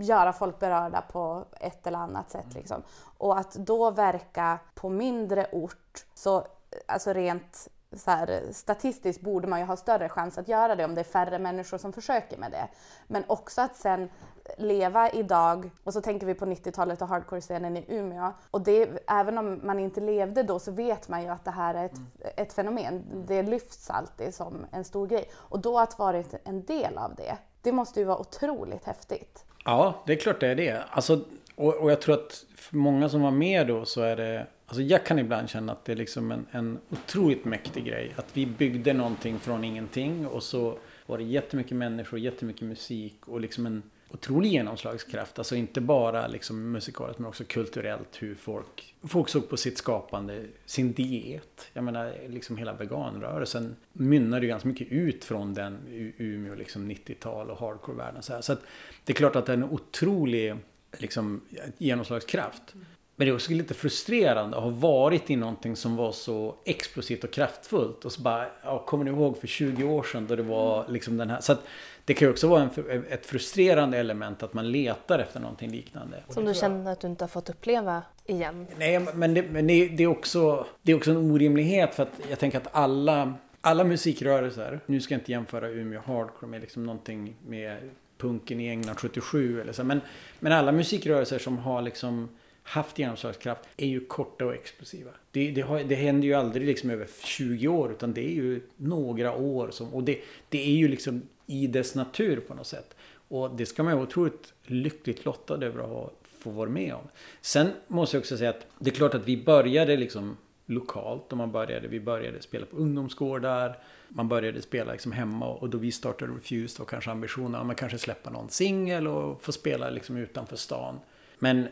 [0.00, 2.54] göra folk berörda på ett eller annat sätt.
[2.54, 2.82] Liksom.
[3.18, 6.46] Och att då verka på mindre ort, så
[6.86, 10.94] alltså rent så här, statistiskt borde man ju ha större chans att göra det om
[10.94, 12.68] det är färre människor som försöker med det.
[13.06, 14.10] Men också att sen
[14.58, 18.32] leva idag och så tänker vi på 90-talet och hardcore-scenen i Umeå.
[18.50, 21.74] Och det, även om man inte levde då så vet man ju att det här
[21.74, 22.08] är ett, mm.
[22.36, 23.04] ett fenomen.
[23.26, 25.30] Det lyfts alltid som en stor grej.
[25.34, 29.44] Och då att varit en del av det, det måste ju vara otroligt häftigt.
[29.64, 30.82] Ja, det är klart det är det.
[30.90, 31.20] Alltså,
[31.56, 34.82] och, och jag tror att för många som var med då så är det Alltså
[34.82, 38.14] jag kan ibland känna att det är liksom en, en otroligt mäktig grej.
[38.16, 43.40] Att vi byggde någonting från ingenting och så var det jättemycket människor, jättemycket musik och
[43.40, 45.38] liksom en otrolig genomslagskraft.
[45.38, 50.44] Alltså inte bara liksom musikaliskt men också kulturellt hur folk, folk såg på sitt skapande,
[50.66, 51.70] sin diet.
[51.72, 55.78] Jag menar liksom hela veganrörelsen mynnade ju ganska mycket ut från den
[56.16, 58.22] Umeå liksom 90-tal och hardcore-världen.
[58.22, 58.60] Så, så att
[59.04, 60.56] det är klart att det är en otrolig
[60.98, 61.40] liksom,
[61.78, 62.74] genomslagskraft.
[63.18, 67.24] Men det är också lite frustrerande att ha varit i någonting som var så explosivt
[67.24, 68.04] och kraftfullt.
[68.04, 71.16] Och så bara, ja, kommer ni ihåg för 20 år sedan då det var liksom
[71.16, 71.40] den här.
[71.40, 71.60] Så att
[72.04, 76.22] det kan ju också vara en, ett frustrerande element att man letar efter någonting liknande.
[76.28, 78.66] Som du känner att du inte har fått uppleva igen?
[78.76, 82.20] Nej, men det, men det, det, är, också, det är också en orimlighet för att
[82.30, 86.86] jag tänker att alla, alla musikrörelser, nu ska jag inte jämföra Umeå Hardcore med liksom
[86.86, 87.78] någonting med
[88.18, 90.00] punken i England 77 eller så, men,
[90.40, 92.28] men alla musikrörelser som har liksom
[92.68, 95.10] haft genomslagskraft är ju korta och explosiva.
[95.30, 98.60] Det, det, har, det händer ju aldrig liksom över 20 år utan det är ju
[98.76, 102.96] några år som, och det, det är ju liksom i dess natur på något sätt.
[103.28, 106.94] Och det ska man ju vara otroligt lyckligt lottad över att ha, få vara med
[106.94, 107.08] om.
[107.40, 111.38] Sen måste jag också säga att det är klart att vi började liksom lokalt och
[111.38, 113.78] man började, vi började spela på ungdomsgårdar.
[114.08, 117.76] Man började spela liksom hemma och då vi startade Refused var kanske ambitionen att man
[117.76, 121.00] kanske släppa någon singel och få spela liksom utanför stan.
[121.38, 121.68] Men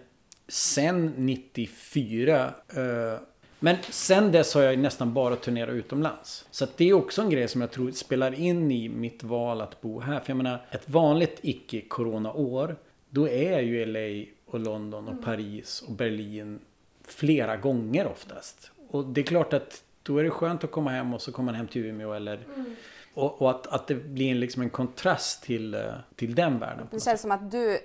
[0.49, 3.21] sen 94 eh,
[3.59, 6.47] men sen dess har jag nästan bara turnerat utomlands.
[6.51, 9.81] Så det är också en grej som jag tror spelar in i mitt val att
[9.81, 10.21] bo här.
[10.21, 12.77] För jag menar, ett vanligt icke-corona-år,
[13.11, 15.25] då är ju LA och London och mm.
[15.25, 16.61] Paris och Berlin
[17.05, 18.71] flera gånger oftast.
[18.91, 21.47] Och det är klart att då är det skönt att komma hem och så kommer
[21.47, 22.77] man hem till Umeå eller mm.
[23.17, 25.81] Och, och, att, att det blir liksom en kontrast till, eh,
[26.17, 26.89] till den världen.
[26.91, 27.79] Det känns som att du,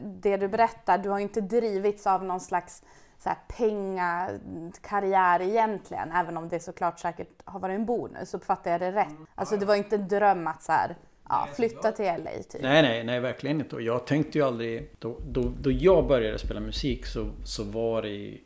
[0.00, 2.82] det du berättar, du har inte drivits av någon slags
[3.18, 8.34] så här pengakarriär egentligen, även om det såklart säkert har varit en bonus.
[8.34, 9.10] Uppfattar jag det rätt?
[9.10, 9.26] Mm.
[9.34, 10.96] Alltså det var inte en dröm att så här,
[11.28, 12.62] ja, flytta till LA typ.
[12.62, 13.76] Nej, nej, nej, verkligen inte.
[13.76, 18.02] Och jag tänkte ju aldrig, då, då, då jag började spela musik så, så var
[18.02, 18.42] det i,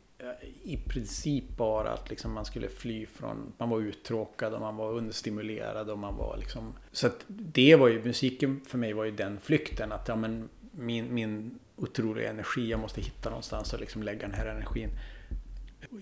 [0.63, 4.91] i princip bara att liksom man skulle fly från, man var uttråkad och man var
[4.91, 6.73] understimulerad och man var liksom...
[6.91, 10.49] Så att det var ju, musiken för mig var ju den flykten att ja men
[10.77, 12.69] min, min otrolig energi.
[12.69, 14.89] Jag måste hitta någonstans och liksom lägga den här energin.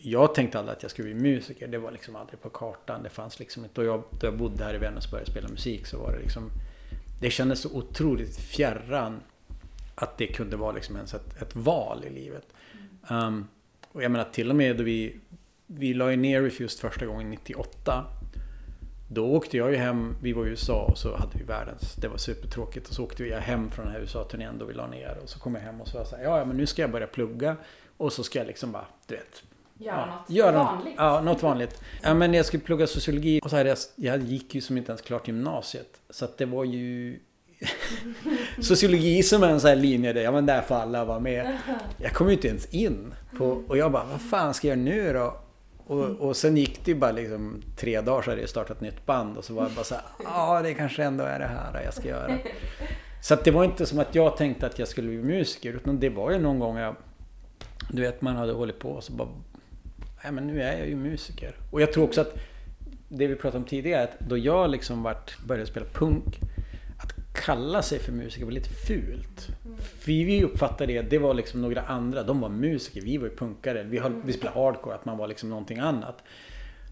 [0.01, 1.67] Jag tänkte aldrig att jag skulle bli musiker.
[1.67, 3.03] Det var liksom aldrig på kartan.
[3.03, 3.81] Det fanns liksom inte.
[3.81, 6.19] Då jag, då jag bodde här i Vännäs och började spela musik så var det
[6.19, 6.49] liksom...
[7.21, 9.19] Det kändes så otroligt fjärran
[9.95, 12.47] att det kunde vara liksom ens ett, ett val i livet.
[13.09, 13.47] Um,
[13.91, 15.19] och jag menar till och med då vi...
[15.67, 18.05] Vi la ju ner Refused första gången 98.
[19.07, 22.07] Då åkte jag ju hem, vi var i USA och så hade vi världens, det
[22.07, 22.87] var supertråkigt.
[22.87, 25.17] Och så åkte jag hem från den här USA-turnén då vi la ner.
[25.23, 26.81] Och så kom jag hem och så var jag så här, ja men nu ska
[26.81, 27.55] jag börja plugga.
[27.97, 29.43] Och så ska jag liksom bara, du vet.
[29.77, 30.93] Göra ja, något göra vanligt.
[30.97, 31.81] ja, något vanligt.
[32.03, 33.39] Ja men jag skulle plugga sociologi.
[33.43, 36.01] Och så hade jag, jag gick ju som inte ens klart gymnasiet.
[36.09, 37.19] Så att det var ju
[38.61, 41.57] Sociologi som är en sån här linje där, ja men där får alla vara med.
[41.97, 43.13] Jag kom ju inte ens in.
[43.37, 45.37] På, och jag bara, vad fan ska jag göra nu då?
[45.88, 48.82] Och, och sen gick det ju bara liksom tre dagar så hade jag startat ett
[48.82, 51.45] nytt band och så var jag bara så här, ja det kanske ändå är det
[51.45, 52.38] här jag ska göra.
[53.21, 56.00] Så att det var inte som att jag tänkte att jag skulle bli musiker utan
[56.00, 56.95] det var ju någon gång jag,
[57.91, 59.28] du vet man hade hållit på och så bara,
[60.24, 61.56] nej men nu är jag ju musiker.
[61.71, 62.34] Och jag tror också att
[63.10, 66.39] det vi pratade om tidigare, att då jag liksom vart, började spela punk
[67.45, 69.47] kalla sig för musiker var lite fult.
[69.65, 69.77] Mm.
[70.05, 73.84] Vi uppfattade det, det var liksom några andra, de var musiker, vi var ju punkare.
[73.84, 76.23] Vi, höll, vi spelade hardcore, att man var liksom någonting annat.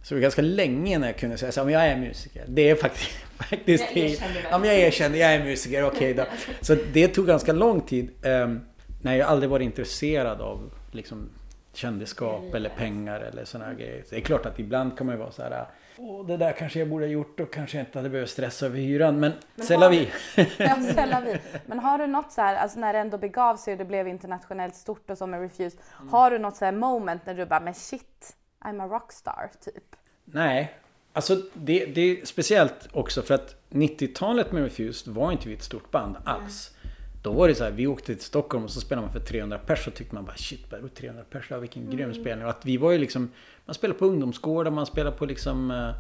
[0.04, 2.44] Så det var ganska länge när jag kunde säga att jag är musiker.
[2.48, 3.12] Det är faktiskt...
[3.38, 4.48] faktiskt jag erkände det.
[4.52, 6.26] Ja, men jag erkände, jag är musiker, okej okay då.
[6.62, 8.10] Så det tog ganska lång tid.
[8.26, 8.62] Um,
[9.02, 11.30] när jag aldrig varit intresserad av liksom,
[11.74, 14.04] kändisskap eller pengar eller sådana grejer.
[14.04, 15.66] Så det är klart att ibland kan man ju vara så här
[15.98, 18.78] Åh, det där kanske jag borde ha gjort och kanske inte hade behövt stressa över
[18.78, 19.20] hyran.
[19.20, 20.10] Men, men sällan vi.
[20.58, 20.78] ja,
[21.26, 21.40] vi.
[21.66, 24.08] Men har du något så här, alltså när det ändå begav sig och det blev
[24.08, 25.78] internationellt stort och så med Refuse.
[26.00, 26.10] Mm.
[26.14, 29.96] Har du något så här moment när du bara, men shit, I'm a rockstar, typ?
[30.26, 30.74] Nej,
[31.14, 35.64] alltså det, det är speciellt också för att 90-talet med Refused var inte vi ett
[35.64, 36.72] stort band alls.
[36.84, 36.96] Mm.
[37.24, 39.58] Då var det så här, vi åkte till Stockholm och så spelade man för 300
[39.58, 41.98] pers och tyckte man bara shit, 300 pers, vilken mm.
[41.98, 42.46] grym spelning.
[42.46, 43.32] Och att vi var ju liksom,
[43.66, 45.92] man spelar på ungdomsgårdar, man spelar på liksom, eh,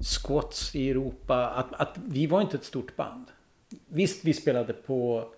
[0.00, 1.46] squats i Europa.
[1.46, 3.24] Att, att vi var inte ett stort band.
[3.88, 5.28] Visst, vi spelade på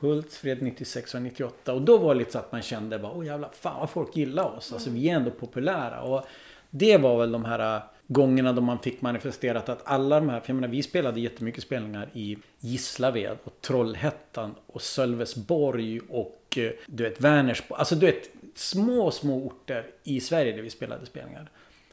[0.00, 3.26] Hultsfred 96 och 98 och då var det lite så att man kände bara åh
[3.26, 4.72] jävlar, fan vad folk gillar oss.
[4.72, 6.02] Alltså vi är ändå populära.
[6.02, 6.24] Och
[6.70, 10.40] det var väl de här eh, gångerna då man fick manifesterat att alla de här,
[10.40, 16.70] för jag menar vi spelade jättemycket spelningar i Gislaved och Trollhättan och Sölvesborg och eh,
[16.86, 17.78] du vet Vänersborg.
[17.78, 21.50] Alltså du vet små, små orter i Sverige där vi spelade spelningar.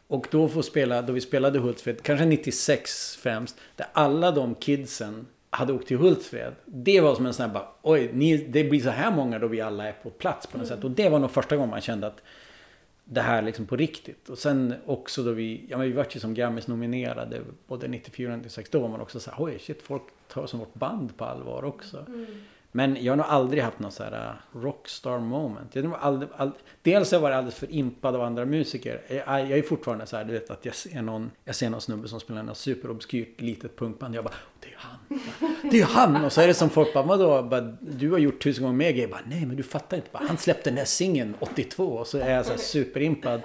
[0.07, 5.27] Och då får spela, då vi spelade Hultsfred, kanske 96 främst, där alla de kidsen
[5.49, 6.53] hade åkt till Hultsfred.
[6.65, 9.47] Det var som en sån här bara, oj, ni, det blir så här många då
[9.47, 10.77] vi alla är på plats på något mm.
[10.77, 10.85] sätt.
[10.85, 12.21] Och det var nog första gången man kände att
[13.03, 14.29] det här liksom på riktigt.
[14.29, 18.31] Och sen också då vi, ja men vi vart ju som Grammis nominerade både 94
[18.31, 18.69] och 96.
[18.69, 21.63] Då var man också så här, oj shit, folk tar som vårt band på allvar
[21.63, 22.05] också.
[22.07, 22.25] Mm.
[22.71, 25.75] Men jag har nog aldrig haft någon så här uh, rockstar moment.
[25.75, 29.01] Jag aldrig, aldrig, dels har jag varit alldeles för impad av andra musiker.
[29.07, 31.81] Jag, jag är fortfarande så här, du vet att jag ser någon, jag ser någon
[31.81, 34.15] snubbe som spelar något superobskyrt litet punkband.
[34.15, 35.19] Jag bara, det är han.
[35.71, 36.25] Det är han!
[36.25, 37.43] Och så är det som folk bara, vadå?
[37.43, 39.07] Bara, du har gjort tusen gånger mer grejer.
[39.07, 40.09] Bara, nej men du fattar inte.
[40.11, 43.41] Bara, han släppte den här singeln 82 och så är jag så här superimpad.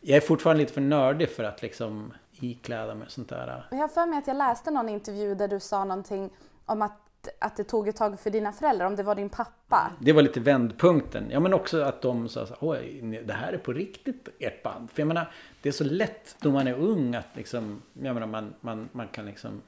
[0.00, 3.66] Jag är fortfarande lite för nördig för att liksom ikläda mig sånt där.
[3.70, 6.30] Jag har för mig att jag läste någon intervju där du sa någonting
[6.66, 7.01] om att
[7.38, 9.92] att det tog ett tag för dina föräldrar, om det var din pappa?
[10.00, 11.30] Det var lite vändpunkten.
[11.30, 14.90] Ja men också att de sa så oj, det här är på riktigt ert band.
[14.90, 15.32] För jag menar,
[15.62, 19.08] det är så lätt då man är ung att liksom, jag menar man, man, man
[19.08, 19.62] kan liksom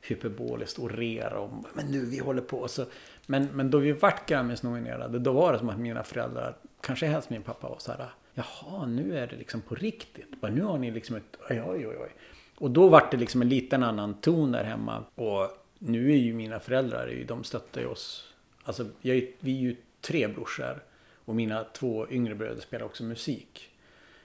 [0.00, 2.84] hyperboliskt orera om, men nu vi håller på så.
[3.26, 7.30] Men, men då vi vart Grammis-nominerade, då var det som att mina föräldrar, kanske helst
[7.30, 10.40] min pappa var så här, jaha, nu är det liksom på riktigt.
[10.40, 12.10] Bara, nu har ni liksom ett, oj, oj, oj.
[12.58, 15.04] Och då vart det liksom en liten annan ton där hemma.
[15.14, 15.48] Och
[15.82, 18.34] nu är ju mina föräldrar, de stöttar ju oss.
[18.64, 20.82] Alltså, jag, vi är ju tre brorsor.
[21.24, 23.70] Och mina två yngre bröder spelar också musik.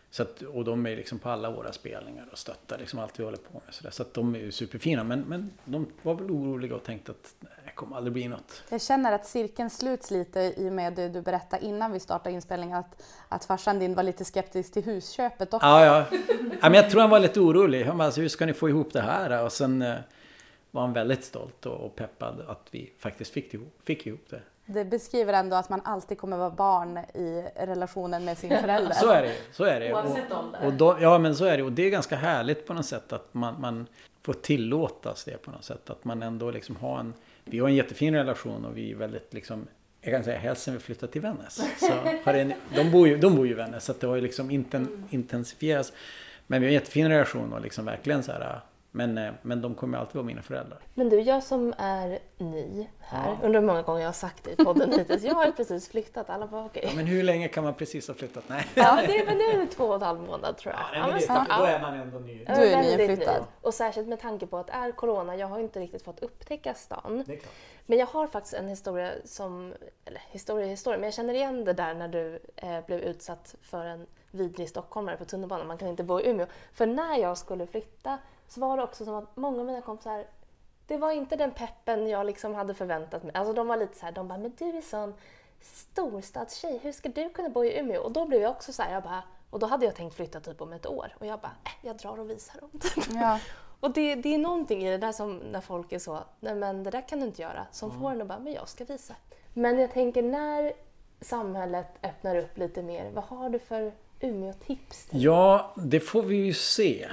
[0.09, 3.23] Så att, och de är liksom på alla våra spelningar och stöttar liksom allt vi
[3.23, 3.73] håller på med.
[3.73, 3.91] Så, där.
[3.91, 5.03] så att de är ju superfina.
[5.03, 8.63] Men, men de var väl oroliga och tänkte att det kommer aldrig bli något.
[8.69, 12.35] Jag känner att cirkeln sluts lite i och med det du berättade innan vi startade
[12.35, 12.77] inspelningen.
[12.77, 15.67] Att, att farsan din var lite skeptisk till husköpet också.
[15.67, 16.05] Ja, ja.
[16.61, 17.85] ja men jag tror han var lite orolig.
[17.85, 19.43] Han bara, alltså, hur ska ni få ihop det här?
[19.43, 19.95] Och sen eh,
[20.75, 24.41] var han väldigt stolt och, peppad att vi faktiskt fick ihop, fick ihop det.
[24.65, 28.93] Det beskriver ändå att man alltid kommer vara barn i relationen med sin förälder.
[28.93, 29.93] så är det så är det.
[29.93, 30.65] Oavsett ålder.
[30.65, 33.13] Och då, ja men så är det och det är ganska härligt på något sätt
[33.13, 33.88] att man, man
[34.21, 35.89] får tillåtas det på något sätt.
[35.89, 39.33] Att man ändå liksom har en, vi har en jättefin relation och vi är väldigt
[39.33, 39.67] liksom
[40.01, 41.61] jag kan säga helst sen vi flyttade till Vännäs.
[41.79, 44.21] Så har det, de, bor ju, de bor ju i Vännäs så det har ju
[44.21, 45.93] liksom inten, intensifierats.
[46.47, 48.61] Men vi har en jättefin relation och liksom verkligen så här
[48.95, 50.79] men, eh, men de kommer alltid vara mina föräldrar.
[50.93, 53.38] Men du, jag som är ny här, ja.
[53.43, 55.23] undrar hur många gånger jag har sagt det i podden hittills.
[55.23, 56.79] Jag har precis flyttat, alla bara okej.
[56.79, 56.91] Okay.
[56.91, 58.43] Ja, men hur länge kan man precis ha flyttat?
[58.47, 58.67] Nej.
[58.75, 60.99] Ja, det är, men nu är det två och en halv månad tror jag.
[60.99, 62.45] Ja, men det, då är man ändå ny.
[62.45, 63.41] Du är nyflyttad.
[63.41, 63.47] Ny.
[63.62, 66.73] Och särskilt med tanke på att det är corona, jag har inte riktigt fått upptäcka
[66.73, 67.23] stan.
[67.27, 67.53] Det är klart.
[67.86, 69.73] Men jag har faktiskt en historia som,
[70.05, 73.86] eller historia historia, men jag känner igen det där när du eh, blev utsatt för
[73.86, 75.67] en vidrig stockholmare på tunnelbanan.
[75.67, 76.47] Man kan inte bo i Umeå.
[76.73, 80.25] För när jag skulle flytta så var det också som att många av mina kompisar,
[80.88, 83.31] det var inte den peppen jag liksom hade förväntat mig.
[83.36, 85.13] Alltså de var lite så här, de bara, men du är sån
[85.62, 88.01] storstadstjej, hur ska du kunna bo i Umeå?
[88.01, 90.39] Och då blev jag också så här, jag bara, och då hade jag tänkt flytta
[90.39, 91.15] typ om ett år.
[91.19, 92.69] Och jag bara, äh, jag drar och visar dem.
[93.21, 93.39] Ja.
[93.79, 96.84] och det, det är någonting i det där som när folk är så, nej men
[96.84, 97.65] det där kan du inte göra.
[97.71, 98.01] Som mm.
[98.01, 99.15] får en att bara, men jag ska visa.
[99.53, 100.73] Men jag tänker när
[101.21, 105.08] samhället öppnar upp lite mer, vad har du för Umeå-tips?
[105.12, 107.10] Ja, det får vi ju se.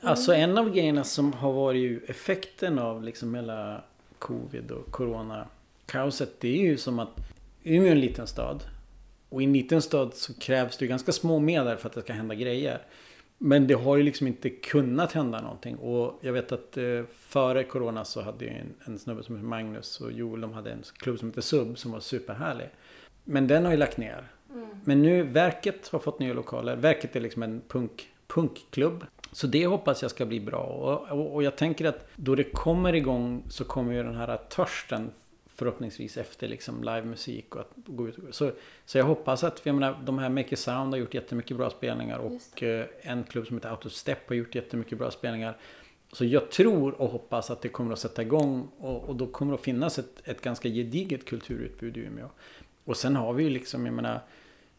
[0.00, 3.84] Alltså en av grejerna som har varit ju effekten av liksom hela
[4.18, 6.40] covid och corona-kaoset.
[6.40, 7.16] Det är ju som att
[7.62, 8.64] Umeå är en liten stad.
[9.28, 12.02] Och i en liten stad så krävs det ju ganska små medel för att det
[12.02, 12.82] ska hända grejer.
[13.38, 15.76] Men det har ju liksom inte kunnat hända någonting.
[15.76, 19.48] Och jag vet att eh, före corona så hade ju en, en snubbe som heter
[19.48, 22.68] Magnus och Joel de hade en klubb som heter Sub som var superhärlig.
[23.24, 24.28] Men den har ju lagt ner.
[24.52, 24.68] Mm.
[24.84, 26.76] Men nu, Verket har fått nya lokaler.
[26.76, 29.04] Verket är liksom en punk, punkklubb.
[29.32, 30.62] Så det hoppas jag ska bli bra.
[30.62, 34.36] Och, och, och, jag tänker att då det kommer igång så kommer ju den här
[34.36, 35.10] törsten
[35.58, 38.16] förhoppningsvis efter liksom livemusik och att gå ut.
[38.30, 38.50] Så,
[38.84, 41.70] så jag hoppas att, för jag menar, de här Make Sound har gjort jättemycket bra
[41.70, 45.56] spelningar och eh, en klubb som heter Out of Step har gjort jättemycket bra spelningar.
[46.12, 49.52] Så jag tror och hoppas att det kommer att sätta igång och, och då kommer
[49.52, 52.28] det att finnas ett, ett ganska gediget kulturutbud i Umeå.
[52.84, 54.20] Och sen har vi ju liksom, jag menar,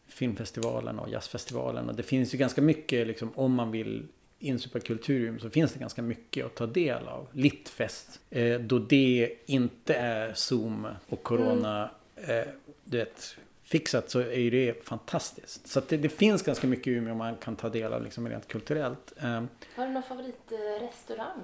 [0.06, 4.06] filmfestivalen och jazzfestivalen och det finns ju ganska mycket liksom om man vill
[4.40, 7.28] insupa kulturium så finns det ganska mycket att ta del av.
[7.32, 12.38] Littfest, eh, då det inte är Zoom och Corona, mm.
[12.38, 12.52] eh,
[12.84, 13.36] du vet,
[13.70, 15.66] fixat så är ju det fantastiskt.
[15.66, 18.48] Så det, det finns ganska mycket i Umeå man kan ta del av liksom rent
[18.48, 19.12] kulturellt.
[19.22, 21.40] Um, Har du någon favoritrestaurang?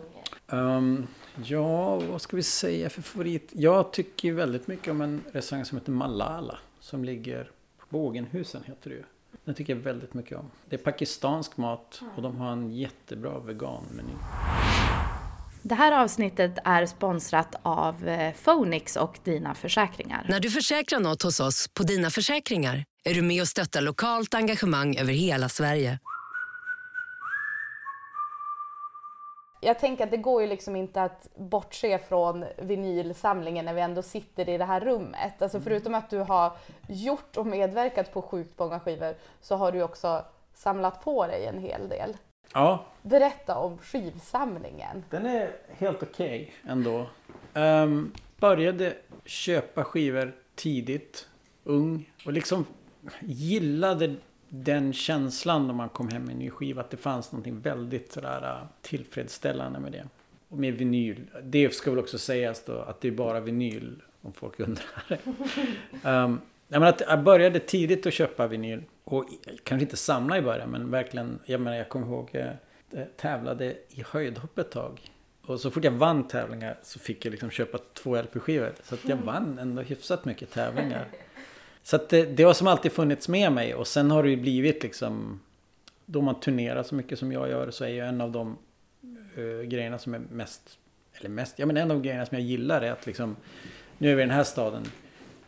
[0.47, 1.07] um,
[1.45, 3.51] ja, vad ska vi säga för favorit?
[3.53, 6.59] Jag tycker väldigt mycket om en restaurang som heter Malala.
[6.81, 9.03] Som ligger på Bågenhusen heter det ju.
[9.47, 10.51] Den tycker jag väldigt mycket om.
[10.69, 14.13] Det är pakistansk mat och de har en jättebra veganmeny.
[15.63, 20.27] Det här avsnittet är sponsrat av eh, Phoenix och Dina Försäkringar.
[20.29, 24.35] När du försäkrar något hos oss på Dina Försäkringar är du med och stöttar lokalt
[24.35, 25.99] engagemang över hela Sverige.
[29.67, 34.03] Jag tänker att det går ju liksom inte att bortse från vinylsamlingen när vi ändå
[34.03, 35.43] sitter i det här rummet.
[35.43, 36.53] Alltså förutom att du har
[36.89, 40.25] gjort och medverkat på sjukt många skivor så har du också
[40.55, 42.17] samlat på dig en hel del.
[42.53, 45.05] Ja, Berätta om skivsamlingen.
[45.11, 47.07] Den är helt okej ändå.
[47.55, 51.29] Ehm, började köpa skivor tidigt,
[51.65, 52.67] ung och liksom
[53.21, 54.15] gillade
[54.65, 56.81] den känslan när man kom hem med en ny skiva.
[56.81, 60.05] Att det fanns någonting väldigt sådär äh, tillfredsställande med det.
[60.49, 61.31] Och med vinyl.
[61.43, 65.03] Det ska väl också sägas då att det är bara vinyl om folk undrar.
[66.05, 68.83] um, jag, menar jag började tidigt att köpa vinyl.
[69.05, 69.29] Och
[69.63, 71.39] kanske inte samla i början men verkligen.
[71.45, 72.31] Jag menar jag kommer ihåg.
[72.33, 75.01] Jag tävlade i höjdhopp ett tag.
[75.47, 78.73] Och så fort jag vann tävlingar så fick jag liksom köpa två LP-skivor.
[78.83, 81.09] Så att jag vann ändå hyfsat mycket tävlingar.
[81.87, 83.75] Så att det, det har som alltid funnits med mig.
[83.75, 85.41] Och sen har det ju blivit liksom...
[86.07, 88.59] Då man turnerar så mycket som jag gör så är ju en av de
[89.39, 90.79] uh, grejerna som är mest...
[91.15, 93.37] Eller mest, ja men en av de grejerna som jag gillar är att liksom...
[93.99, 94.83] Nu är vi i den här staden.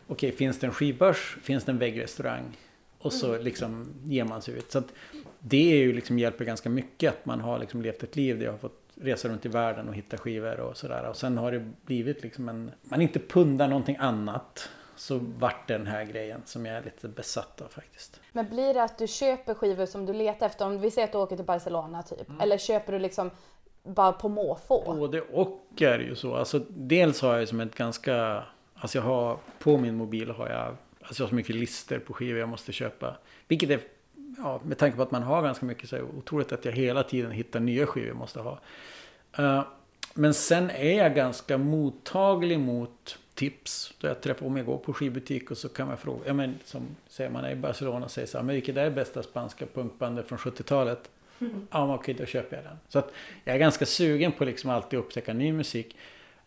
[0.07, 1.37] Okej, finns det en skivbörs?
[1.41, 2.57] Finns det en väggrestaurang?
[2.99, 4.71] Och så liksom ger man sig ut.
[4.71, 4.93] Så att
[5.39, 8.45] det är ju liksom hjälper ganska mycket att man har liksom levt ett liv där
[8.45, 11.09] jag har fått resa runt i världen och hitta skivor och sådär.
[11.09, 12.71] Och sen har det blivit liksom en...
[12.81, 14.69] Man inte pundar någonting annat.
[14.99, 18.21] Så vart det den här grejen som jag är lite besatt av faktiskt.
[18.31, 20.65] Men blir det att du köper skivor som du letar efter?
[20.65, 22.27] Om vi säger att du åker till Barcelona typ.
[22.41, 23.31] Eller köper du liksom
[23.83, 24.95] bara på måfå?
[24.95, 26.35] Både och är det ju så.
[26.35, 28.43] Alltså dels har jag som ett ganska...
[28.75, 30.75] Alltså jag har på min mobil har jag...
[31.01, 33.15] Alltså jag har så mycket lister på skivor jag måste köpa.
[33.47, 33.79] Vilket är
[34.37, 36.71] ja, med tanke på att man har ganska mycket så är det otroligt att jag
[36.71, 38.59] hela tiden hittar nya skivor jag måste ha.
[39.39, 39.61] Uh,
[40.13, 43.93] men sen är jag ganska mottaglig mot tips.
[43.99, 46.21] Då jag träffar om jag går på skivbutik och så kan man fråga.
[46.25, 48.45] Ja men som säger man är i Barcelona och säger så här.
[48.45, 51.09] Men vilket är bästa spanska punkbandet från 70-talet?
[51.39, 51.67] Mm.
[51.71, 52.77] Ja men okej då köper jag den.
[52.87, 53.11] Så att
[53.43, 55.97] jag är ganska sugen på liksom alltid upptäcka ny musik.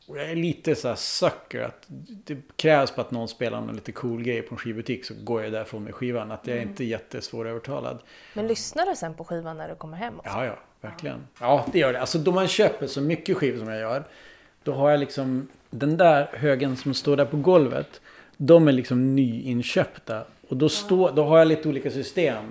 [0.07, 3.75] Och jag är lite så här sucker att det krävs på att någon spelar någon
[3.75, 6.31] lite cool grej på en skivbutik så går jag därifrån med skivan.
[6.31, 7.99] Att jag är inte jättesvårövertalad.
[8.35, 10.31] Men lyssnar du sen på skivan när du kommer hem också?
[10.31, 11.27] Ja, ja, verkligen.
[11.41, 12.01] Ja, det gör det.
[12.01, 14.05] Alltså då man köper så mycket skivor som jag gör.
[14.65, 18.01] Då har jag liksom den där högen som står där på golvet.
[18.37, 20.25] De är liksom nyinköpta.
[20.49, 22.45] Och då, står, då har jag lite olika system.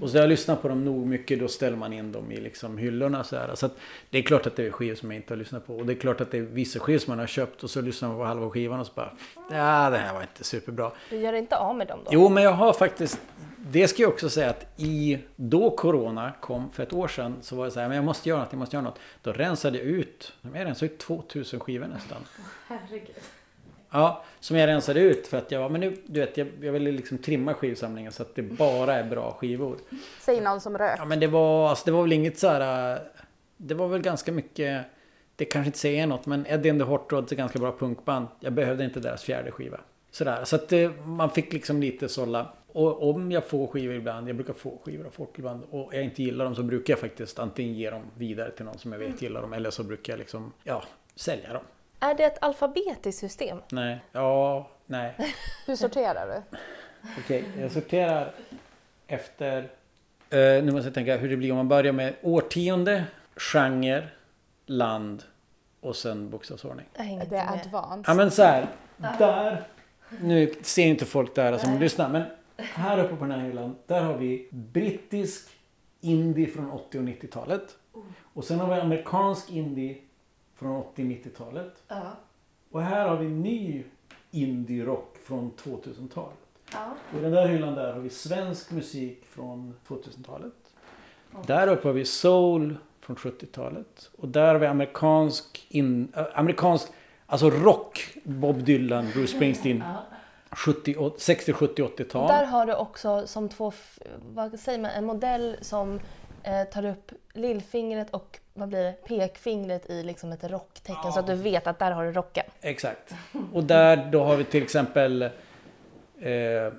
[0.00, 2.40] Och så har jag lyssnat på dem nog mycket, då ställer man in dem i
[2.40, 3.24] liksom hyllorna.
[3.24, 3.54] Så, här.
[3.54, 3.76] så att
[4.10, 5.76] det är klart att det är skivor som jag inte har lyssnat på.
[5.76, 7.80] Och det är klart att det är vissa skivor som man har köpt och så
[7.80, 9.12] lyssnar man på halva skivan och så bara
[9.50, 10.92] Ja, det här var inte superbra.
[11.10, 12.10] Du gör inte av med dem då?
[12.12, 13.20] Jo, men jag har faktiskt
[13.66, 17.56] det ska jag också säga att i då Corona kom för ett år sedan så
[17.56, 18.98] var det så här, men jag måste göra något, jag måste göra något.
[19.22, 22.18] Då rensade jag ut, jag rensade ut 2000 skivor nästan.
[22.66, 23.16] Herregud.
[23.90, 26.72] Ja, som jag rensade ut för att jag var, men nu, du vet, jag, jag
[26.72, 29.76] ville liksom trimma skivsamlingen så att det bara är bra skivor.
[30.20, 30.98] Säg någon som rök.
[30.98, 33.00] Ja, men det var, alltså, det var väl inget så här,
[33.56, 34.84] det var väl ganska mycket,
[35.36, 38.26] det kanske inte säger något, men Eddie and the Hot Rods är ganska bra punkband.
[38.40, 39.80] Jag behövde inte deras fjärde skiva.
[40.10, 42.52] Sådär, så att eh, man fick liksom lite sålla.
[42.72, 46.04] Och om jag får skivor ibland, jag brukar få skivor av folk ibland och jag
[46.04, 48.98] inte gillar dem så brukar jag faktiskt antingen ge dem vidare till någon som jag
[48.98, 50.82] vet gillar dem eller så brukar jag liksom, ja,
[51.14, 51.62] sälja dem.
[52.00, 53.58] Är det ett alfabetiskt system?
[53.70, 55.14] Nej, ja, nej.
[55.66, 56.58] Hur sorterar du?
[57.18, 58.32] Okej, jag sorterar
[59.06, 59.58] efter,
[60.30, 63.04] eh, nu måste jag tänka hur det blir om man börjar med årtionde,
[63.36, 64.08] genre,
[64.66, 65.22] land
[65.80, 66.86] och sen bokstavsordning.
[67.30, 68.04] Det är advanced.
[68.06, 68.66] Ja men så här,
[69.18, 69.62] där,
[70.20, 72.22] nu ser inte folk där som lyssnar men
[72.56, 75.48] här uppe på den här hyllan, där har vi brittisk
[76.00, 77.62] indie från 80 och 90-talet.
[78.34, 79.96] Och sen har vi amerikansk indie
[80.60, 81.82] från 80 och 90-talet.
[81.88, 82.02] Ja.
[82.70, 83.84] Och här har vi ny
[84.30, 86.38] indie-rock från 2000-talet.
[86.72, 86.94] Ja.
[87.12, 90.52] Och i den där hyllan där har vi svensk musik från 2000-talet.
[91.46, 94.10] Där uppe har vi soul från 70-talet.
[94.18, 96.88] Och där har vi amerikansk, in, äh, amerikansk
[97.26, 99.84] alltså rock, Bob Dylan, Bruce Springsteen.
[100.50, 102.28] 70, och- 60, 70, 80-tal.
[102.28, 103.72] Där har du också som två,
[104.34, 106.00] vad säger man, en modell som
[106.42, 111.26] eh, tar upp lillfingret och vad blir det, pekfingret i liksom ett rocktecken så att
[111.26, 112.44] du vet att där har du rocken.
[112.60, 113.14] Exakt.
[113.52, 115.30] Och där då har vi till exempel eh,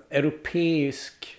[0.10, 1.38] europeisk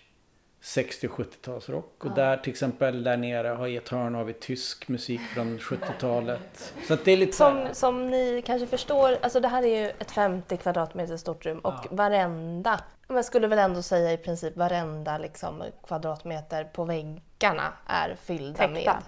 [0.60, 2.04] 60 och 70-talsrock.
[2.04, 5.58] Och där till exempel där nere har i ett hörn har vi tysk musik från
[5.58, 6.74] 70-talet.
[6.88, 9.88] Så det är lite Som, här- som ni kanske förstår, alltså det här är ju
[9.98, 12.80] ett 50 kvadratmeter stort rum och varenda,
[13.12, 18.72] man skulle väl ändå säga i princip varenda liksom, kvadratmeter på väggarna är fyllda Täckta.
[18.72, 19.02] med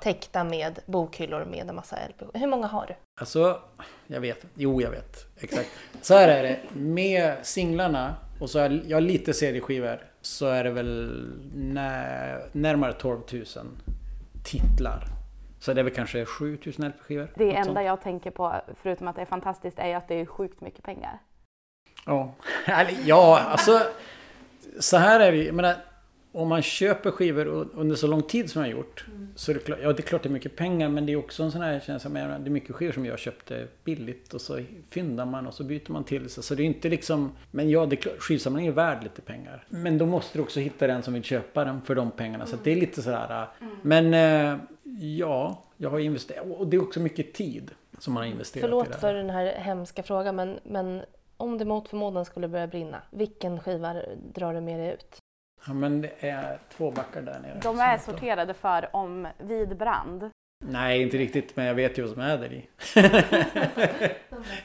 [0.00, 2.22] täckta med bokhyllor med en massa LP.
[2.34, 2.94] Hur många har du?
[3.20, 3.60] Alltså,
[4.06, 4.44] jag vet.
[4.54, 5.26] Jo, jag vet.
[5.40, 5.68] Exakt.
[6.02, 6.58] Så här är det.
[6.80, 13.20] Med singlarna och så är jag lite CD-skivor så är det väl när, närmare 12
[13.32, 13.44] 000
[14.44, 15.04] titlar.
[15.60, 17.32] Så det är väl kanske 7 000 LP-skivor.
[17.34, 17.86] Det enda sånt.
[17.86, 21.18] jag tänker på, förutom att det är fantastiskt, är att det är sjukt mycket pengar.
[22.06, 22.34] Ja,
[23.06, 23.80] ja alltså.
[24.80, 25.52] Så här är det ju.
[25.52, 25.74] Menar,
[26.32, 29.04] om man köper skivor under så lång tid som jag har gjort.
[29.36, 31.16] Så är det klart, ja det är klart det är mycket pengar men det är
[31.16, 32.10] också en sån här känsla.
[32.10, 34.58] med- Det är mycket skivor som jag köpte billigt och så
[34.90, 36.42] fyndar man och så byter man till sig.
[36.42, 37.32] Så det är inte liksom.
[37.50, 39.64] Men ja, det är klart, skivsamlingen är värd lite pengar.
[39.68, 42.46] Men då måste du också hitta den som vill köpa den för de pengarna.
[42.46, 43.46] Så att det är lite sådär.
[43.82, 44.58] Men eh,
[45.00, 46.44] ja, jag har investerat.
[46.58, 49.00] Och det är också mycket tid som man har investerat i Förlåt det här.
[49.00, 51.02] för den här hemska frågan men, men
[51.40, 53.94] om det mot förmodan skulle börja brinna, vilken skiva
[54.34, 55.18] drar du med dig ut?
[55.66, 57.60] Ja men det är två backar där nere.
[57.62, 60.30] De är sorterade för om vid brand.
[60.64, 62.68] Nej, inte riktigt, men jag vet ju vad som är där i.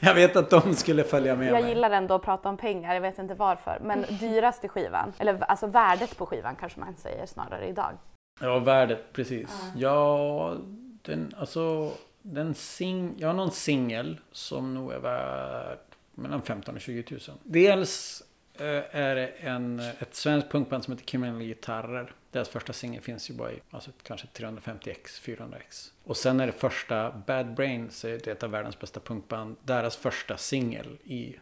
[0.00, 1.68] jag vet att de skulle följa med Jag mig.
[1.68, 3.78] gillar ändå att prata om pengar, jag vet inte varför.
[3.82, 7.92] Men dyraste skivan, eller alltså värdet på skivan kanske man säger snarare idag.
[8.40, 9.72] Ja, värdet, precis.
[9.76, 10.56] Ja,
[11.02, 11.90] den, alltså,
[12.22, 15.78] den sing, jag har någon singel som nog är värd
[16.16, 17.20] mellan 15 och 20 000.
[17.44, 18.22] Dels
[18.54, 22.12] eh, är det en, ett svenskt punkband som heter Kriminella Gitarrer.
[22.30, 25.90] Deras första singel finns ju bara i alltså, kanske 350x, 400x.
[26.04, 29.56] Och sen är det första Bad Brains, är det ett av världens bästa punkband.
[29.64, 31.36] Deras första singel i,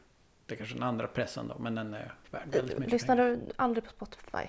[0.47, 3.31] det är kanske den andra pressen då, men den är värd väldigt mycket Lyssnar pengar.
[3.31, 4.49] du aldrig på Spotify?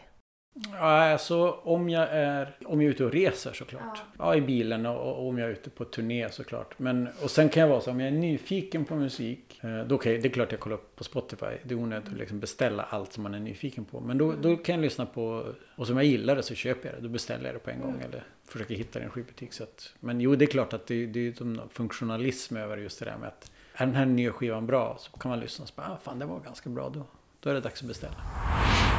[0.71, 4.01] Ja, alltså om jag är, om jag är ute och reser såklart.
[4.19, 6.79] Ja, i bilen och, och om jag är ute på turné såklart.
[6.79, 9.59] Men, och sen kan jag vara så om jag är nyfiken på musik.
[9.63, 11.45] eh, Då kan jag, det är klart jag kollar upp på Spotify.
[11.63, 13.99] Det är onödigt att liksom beställa allt som man är nyfiken på.
[13.99, 16.97] Men då, då kan jag lyssna på, och som jag gillar det så köper jag
[16.97, 17.01] det.
[17.01, 18.01] Då beställer jag det på en gång.
[18.09, 19.53] Eller försöker hitta det i en skivbutik.
[19.53, 22.99] Så att, men jo, det är klart att det, det är någon funktionalism över just
[22.99, 25.69] det där med att är den här nya skivan bra så kan man lyssna och
[25.69, 27.05] så bara, ah, fan det var ganska bra då.
[27.39, 28.15] Då är det dags att beställa.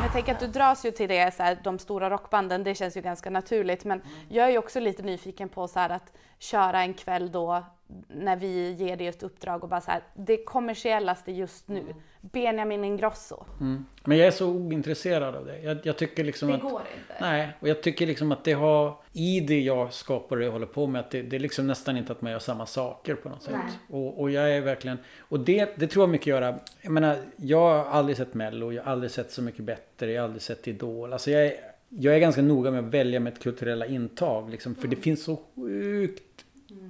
[0.03, 2.97] Jag tänker att du dras ju till det, så här, de stora rockbanden, det känns
[2.97, 3.85] ju ganska naturligt.
[3.85, 7.65] Men jag är ju också lite nyfiken på så här, att köra en kväll då
[8.09, 11.85] när vi ger dig ett uppdrag och bara så här, det kommersiellaste just nu,
[12.21, 13.45] Benjamin Ingrosso.
[13.61, 13.87] Mm.
[14.05, 15.59] Men jag är så ointresserad av det.
[15.59, 16.63] Jag, jag tycker liksom att...
[16.63, 16.83] inte.
[17.21, 18.97] Nej, och jag tycker liksom att det har...
[19.13, 21.97] I det jag skapar och jag håller på med, att det, det är liksom nästan
[21.97, 23.55] inte att man gör samma saker på något sätt.
[23.91, 24.99] Och, och jag är verkligen...
[25.19, 26.59] Och det, det tror jag mycket göra...
[26.81, 30.23] Jag menar, jag har aldrig sett Mello, jag har aldrig sett Så Mycket Bättre, jag
[30.23, 31.13] har aldrig sett Idol.
[31.13, 31.55] Alltså jag är,
[31.89, 34.51] jag är ganska noga med att välja mitt kulturella intag.
[34.51, 36.26] Liksom, för det finns så sjukt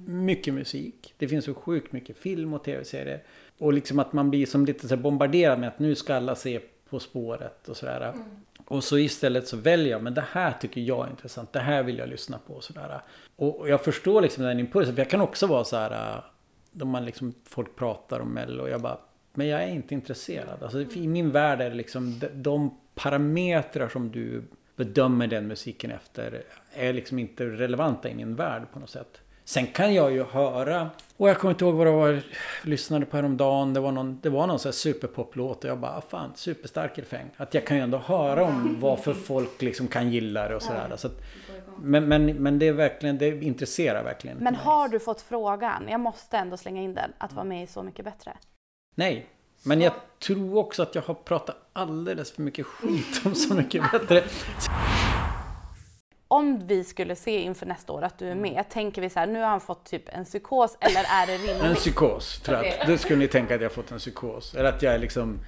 [0.05, 1.13] mycket musik.
[1.17, 3.23] Det finns så sjukt mycket film och tv-serier.
[3.57, 6.59] Och liksom att man blir som lite så bombarderad med att nu ska alla se
[6.89, 8.13] På spåret och sådär.
[8.65, 11.53] Och så istället så väljer jag, men det här tycker jag är intressant.
[11.53, 13.01] Det här vill jag lyssna på och sådär.
[13.35, 14.95] Och jag förstår liksom den impulsen.
[14.95, 16.15] För jag kan också vara så här.
[16.15, 16.23] äh,
[16.71, 18.97] Då man liksom, folk pratar om Mello och jag bara,
[19.33, 20.63] men jag är inte intresserad.
[20.63, 24.43] Alltså i min värld är det liksom de, de parametrar som du
[24.75, 29.21] bedömer den musiken efter är liksom inte relevanta i min värld på något sätt.
[29.47, 32.21] Sen kan jag ju höra, och jag kommer inte ihåg vad det var jag
[32.61, 33.73] lyssnade på häromdagen.
[33.73, 36.97] Det var någon, det var någon sån här superpoplåt och jag bara, ah, fan, superstark
[36.97, 37.29] refräng.
[37.37, 40.93] Att jag kan ju ändå höra om varför folk liksom kan gilla det och sådär.
[40.97, 41.21] Så att,
[41.81, 45.99] men, men, men det är verkligen, det intresserar verkligen Men har du fått frågan, jag
[45.99, 48.37] måste ändå slänga in den, att vara med i Så mycket bättre?
[48.95, 49.27] Nej.
[49.63, 53.91] Men jag tror också att jag har pratat alldeles för mycket skit om Så mycket
[53.91, 54.23] bättre.
[56.27, 59.27] Om vi skulle se inför nästa år att du är med, tänker vi så här,
[59.27, 61.77] nu har han fått typ en psykos eller är det En rimligt?
[61.77, 62.87] psykos, tror jag.
[62.87, 64.55] Då skulle ni tänka att jag har fått en psykos.
[64.55, 65.39] Eller att jag är liksom...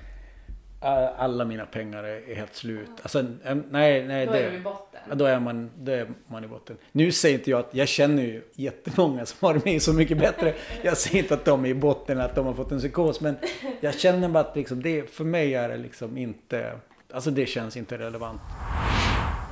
[1.17, 2.89] Alla mina pengar är helt slut.
[3.01, 4.25] Alltså, em, nej, nej.
[4.25, 4.99] Då det, är du i botten.
[5.13, 6.77] Då är, man, då är man i botten.
[6.91, 10.53] Nu säger inte jag att jag känner ju jättemånga som har med Så mycket bättre.
[10.81, 13.21] Jag säger inte att de är i botten eller att de har fått en psykos.
[13.21, 13.37] Men
[13.81, 16.71] jag känner bara att liksom det, för mig är det liksom inte...
[17.13, 18.41] Alltså det känns inte relevant.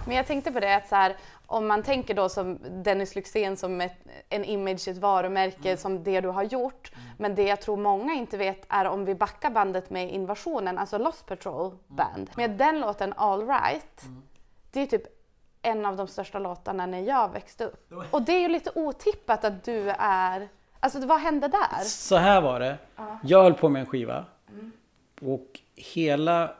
[0.08, 3.58] Men jag tänkte på det att så här, om man tänker då som Dennis Lyxzén
[3.58, 3.98] som ett,
[4.30, 6.92] en image, ett varumärke, som det du har gjort.
[7.18, 10.98] Men det jag tror många inte vet är om vi backar bandet med Invasionen, alltså
[10.98, 12.30] Lost Patrol Band.
[12.36, 14.06] Med den låten All Right,
[14.72, 15.04] det är typ
[15.62, 17.94] en av de största låtarna när jag växte upp.
[18.12, 20.48] Och det är ju lite otippat att du är...
[20.80, 21.84] Alltså vad hände där?
[21.84, 22.78] Så här var det.
[23.24, 24.26] Jag höll på med en skiva.
[25.22, 26.56] Och hela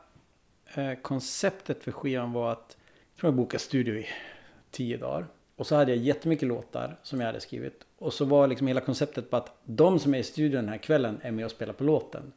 [0.74, 2.76] eh, konceptet för skivan var att
[3.20, 4.06] tror jag bokade studio i
[4.70, 5.26] tio dagar.
[5.56, 7.84] Och så hade jag jättemycket låtar som jag hade skrivit.
[7.98, 10.78] Och så var liksom hela konceptet på att de som är i studion den här
[10.78, 12.32] kvällen är med och spelar på låten.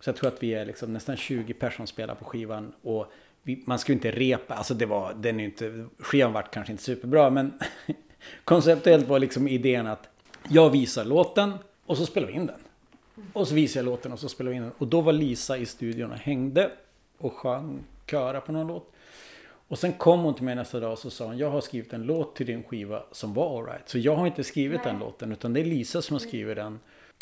[0.00, 2.72] Så jag tror att vi är liksom nästan 20 personer som spelar på skivan.
[2.82, 3.12] Och
[3.42, 6.84] vi, man skulle inte repa, alltså det var, den är inte, skivan vart kanske inte
[6.84, 7.52] superbra men
[8.44, 10.08] konceptuellt var liksom idén att
[10.48, 11.52] jag visar låten
[11.86, 12.60] och så spelar vi in den.
[13.32, 14.72] Och så visar jag låten och så spelar vi in den.
[14.78, 16.70] Och då var Lisa i studion och hängde
[17.18, 18.91] och sjöng köra på någon låt.
[19.72, 21.92] Och sen kom hon till mig nästa dag och så sa hon, jag har skrivit
[21.92, 23.88] en låt till din skiva som var alright.
[23.88, 24.92] Så jag har inte skrivit Nej.
[24.92, 26.80] den låten utan det är Lisa som har skrivit den.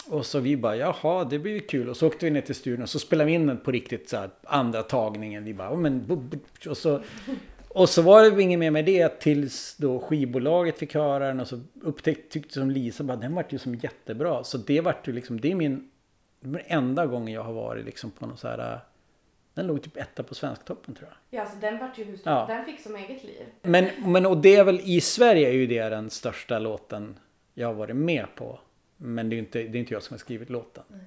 [0.09, 1.89] Och så vi bara, jaha, det blir ju kul.
[1.89, 4.09] Och så åkte vi ner till studion och så spelade vi in den på riktigt
[4.09, 5.45] så här, andra tagningen.
[5.45, 6.27] Vi bara, men...
[6.69, 7.03] Och så,
[7.69, 11.49] och så var det inget mer med det tills då skivbolaget fick höra den och
[11.49, 14.45] så upptäckte, tyckte som Lisa, bara, den vart ju som jättebra.
[14.45, 15.91] Så det vart ju liksom, det är min,
[16.41, 18.81] den enda gången jag har varit liksom på någon så här
[19.61, 21.39] den låg typ etta på Svensktoppen tror jag.
[21.39, 22.19] Ja, alltså den vart ju hur?
[22.25, 22.47] Ja.
[22.49, 23.47] Den fick som eget liv.
[23.63, 27.19] Men, men och det är väl i Sverige är ju det den största låten
[27.55, 28.59] jag har varit med på.
[28.97, 30.83] Men det är ju inte, det är inte jag som har skrivit låten.
[30.91, 31.05] Mm.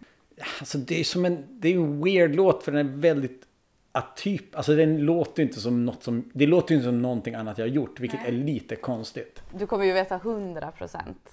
[0.60, 3.44] Alltså det är som en, det är en weird låt för den är väldigt
[3.92, 4.56] atyp.
[4.56, 7.72] Alltså den låter inte som något som, det låter inte som någonting annat jag har
[7.72, 8.00] gjort.
[8.00, 8.30] Vilket Nej.
[8.30, 9.44] är lite konstigt.
[9.52, 11.30] Du kommer ju veta hundra procent.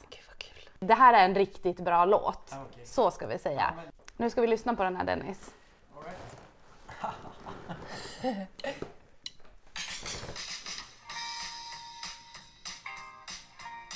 [0.78, 2.52] Det här är en riktigt bra låt.
[2.52, 2.84] Ah, okay.
[2.84, 3.74] Så ska vi säga.
[4.16, 5.50] Nu ska vi lyssna på den här Dennis.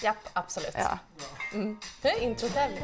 [0.03, 0.75] Japp, absolut.
[0.75, 0.99] Ja.
[1.53, 1.79] Mm.
[2.03, 2.79] Nu är introt över.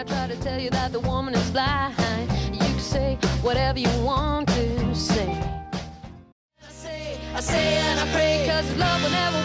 [0.00, 1.94] I try to tell you that the woman is blind.
[2.52, 5.28] You can say whatever you want to say.
[6.60, 9.43] I say, I say and I pray, cause love will never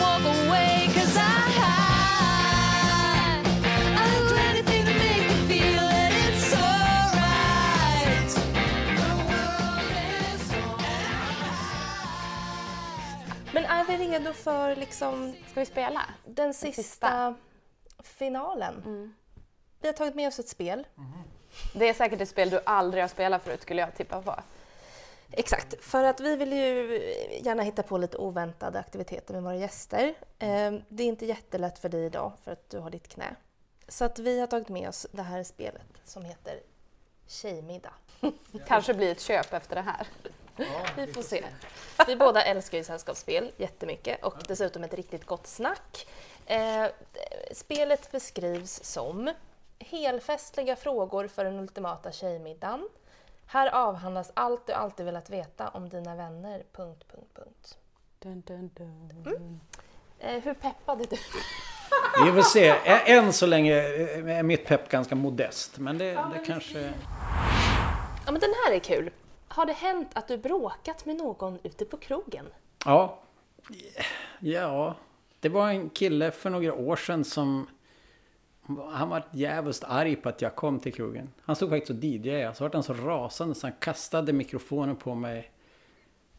[14.10, 15.36] redo för liksom...
[15.52, 16.02] Ska vi spela?
[16.26, 17.36] Den sista, sista.
[18.04, 18.84] finalen.
[18.86, 19.14] Mm.
[19.82, 20.88] Vi har tagit med oss ett spel.
[20.98, 21.12] Mm.
[21.74, 24.36] Det är säkert ett spel du aldrig har spelat förut skulle jag tippa på.
[25.32, 27.00] Exakt, för att vi vill ju
[27.44, 30.14] gärna hitta på lite oväntade aktiviteter med våra gäster.
[30.40, 33.36] Ehm, det är inte jättelätt för dig idag för att du har ditt knä.
[33.88, 36.60] Så att vi har tagit med oss det här spelet som heter
[37.28, 37.94] Tjejmiddag.
[38.68, 40.08] Kanske blir ett köp efter det här.
[40.60, 41.44] Ja, vi får se.
[42.08, 46.08] Vi båda älskar ju sällskapsspel jättemycket och dessutom ett riktigt gott snack.
[46.46, 46.86] Eh,
[47.52, 49.34] spelet beskrivs som
[49.80, 52.90] helfestliga frågor för den ultimata tjejmiddagen.
[53.46, 56.64] Här avhandlas allt du alltid velat veta om dina vänner...
[56.72, 57.78] Punkt, punkt, punkt.
[58.20, 59.12] Dun, dun, dun.
[59.26, 59.60] Mm.
[60.20, 61.18] Eh, hur peppad är du?
[62.26, 62.76] Vi får se.
[62.86, 65.78] Än så länge är mitt pepp ganska modest.
[65.78, 66.94] Men det, ja, det kanske...
[68.26, 69.12] Ja, men den här är kul.
[69.52, 72.46] Har det hänt att du bråkat med någon ute på krogen?
[72.86, 73.20] Ja.
[74.40, 74.96] Ja.
[75.40, 77.68] Det var en kille för några år sedan som...
[78.92, 81.30] Han var jävligt arg på att jag kom till krogen.
[81.42, 82.54] Han stod faktiskt och DJade.
[82.54, 85.52] Så var han så rasande så han kastade mikrofonen på mig.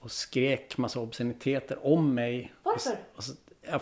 [0.00, 2.52] Och skrek massa obsceniteter om mig.
[2.62, 2.90] Varför?
[2.90, 3.32] Och, och så,
[3.62, 3.80] ja,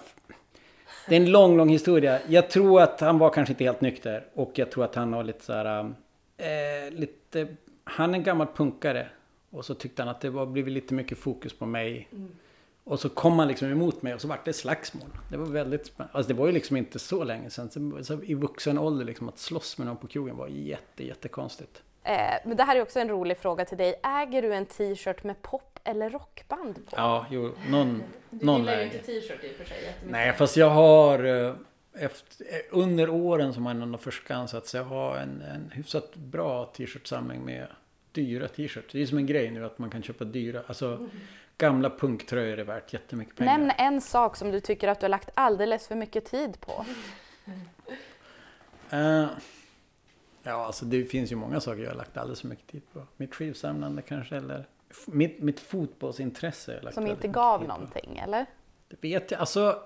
[1.08, 2.20] det är en lång, lång historia.
[2.26, 4.26] Jag tror att han var kanske inte helt nykter.
[4.34, 5.94] Och jag tror att han har lite så här...
[6.36, 7.56] Eh, lite...
[7.84, 9.08] Han är en gammal punkare.
[9.50, 12.08] Och så tyckte han att det var blivit lite mycket fokus på mig.
[12.12, 12.36] Mm.
[12.84, 15.08] Och så kom han liksom emot mig och så vart det slagsmål.
[15.30, 16.18] Det var väldigt spännande.
[16.18, 17.70] Alltså det var ju liksom inte så länge sedan.
[17.70, 21.82] Så, så I vuxen ålder liksom att slåss med någon på krogen var jätte, jättekonstigt.
[22.02, 24.00] Eh, men det här är också en rolig fråga till dig.
[24.02, 26.96] Äger du en t-shirt med pop eller rockband på?
[26.96, 30.56] Ja, jo, någon Du någon gillar ju inte t-shirt i och för sig Nej, fast
[30.56, 31.54] jag har eh,
[31.92, 36.64] efter, eh, under åren som man har förskansat sig, jag har en, en hyfsat bra
[36.64, 37.66] t-shirtsamling med
[38.12, 38.92] dyra t-shirts.
[38.92, 40.62] Det är som en grej nu att man kan köpa dyra.
[40.66, 41.08] Alltså
[41.58, 43.58] gamla punktröjor är värt jättemycket pengar.
[43.58, 46.84] Nämn en sak som du tycker att du har lagt alldeles för mycket tid på.
[48.92, 49.26] Uh,
[50.42, 53.06] ja, alltså det finns ju många saker jag har lagt alldeles för mycket tid på.
[53.16, 54.66] Mitt skivsamlande kanske eller
[55.06, 56.92] mitt, mitt fotbollsintresse.
[56.92, 58.46] som inte gav någonting eller?
[58.88, 59.40] Det vet jag.
[59.40, 59.82] Alltså,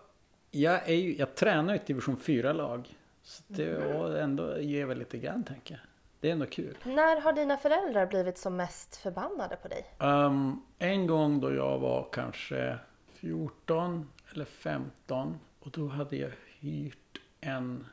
[0.50, 2.96] jag, är ju, jag tränar ju ett division 4-lag.
[3.22, 4.16] Så det mm.
[4.16, 5.91] ändå ger väl lite grann tänker jag.
[6.22, 6.78] Det är ändå kul.
[6.84, 9.84] När har dina föräldrar blivit som mest förbannade på dig?
[9.98, 12.78] Um, en gång då jag var kanske
[13.14, 17.86] 14 eller 15 och då hade jag hyrt en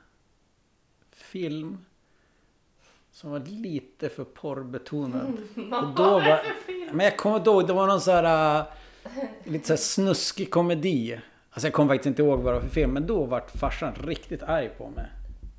[1.12, 1.86] film
[3.12, 5.38] som var lite för porrbetonad.
[5.56, 6.42] Och då var,
[6.92, 8.66] men jag kommer ihåg, det var någon så här uh,
[9.44, 11.20] lite så här snuskig komedi.
[11.52, 13.94] Alltså jag kommer faktiskt inte ihåg vad det var för film, men då vart farsan
[13.96, 15.06] riktigt arg på mig.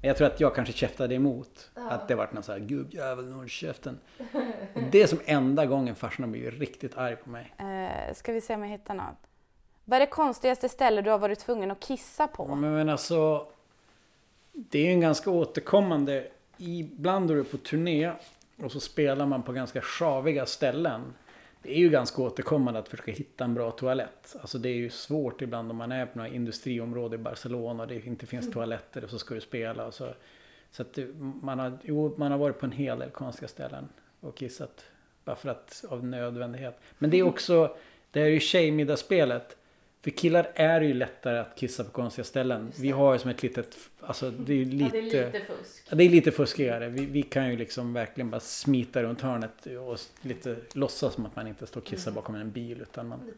[0.01, 1.71] Men jag tror att jag kanske käftade emot.
[1.75, 3.99] Att det vart någon sån här gubbjävel, nu håll käften.
[4.91, 7.55] Det är som enda gången farsan har blivit riktigt arg på mig.
[7.59, 9.17] Eh, ska vi se om jag hittar något.
[9.85, 12.47] Vad är det konstigaste ställe du har varit tvungen att kissa på?
[12.49, 13.47] Ja, Men, alltså,
[14.53, 16.27] det är ju en ganska återkommande,
[16.57, 18.13] ibland då du är på turné
[18.63, 21.15] och så spelar man på ganska sjaviga ställen.
[21.63, 24.37] Det är ju ganska återkommande att försöka hitta en bra toalett.
[24.41, 27.89] Alltså det är ju svårt ibland om man är på några industriområde i Barcelona och
[27.89, 29.87] det inte finns toaletter och så ska du spela.
[29.87, 30.15] Och så
[30.71, 30.99] så att
[31.43, 33.89] man, har, jo, man har varit på en hel del konstiga ställen
[34.21, 34.85] och kissat.
[35.25, 36.81] Bara för att, av nödvändighet.
[36.99, 37.77] Men det är också,
[38.11, 39.57] det här är ju tjejmiddagsspelet.
[40.03, 42.73] För killar är det ju lättare att kissa på konstiga ställen.
[42.79, 45.33] Vi har ju som ett litet, alltså det är ju lite...
[45.47, 45.85] fusk.
[45.91, 46.89] Ja, det är lite fuskigare.
[46.89, 51.37] Vi, vi kan ju liksom verkligen bara smita runt hörnet och lite låtsas som att
[51.37, 52.81] man inte står och kissar bakom en bil.
[52.81, 53.31] Utan man,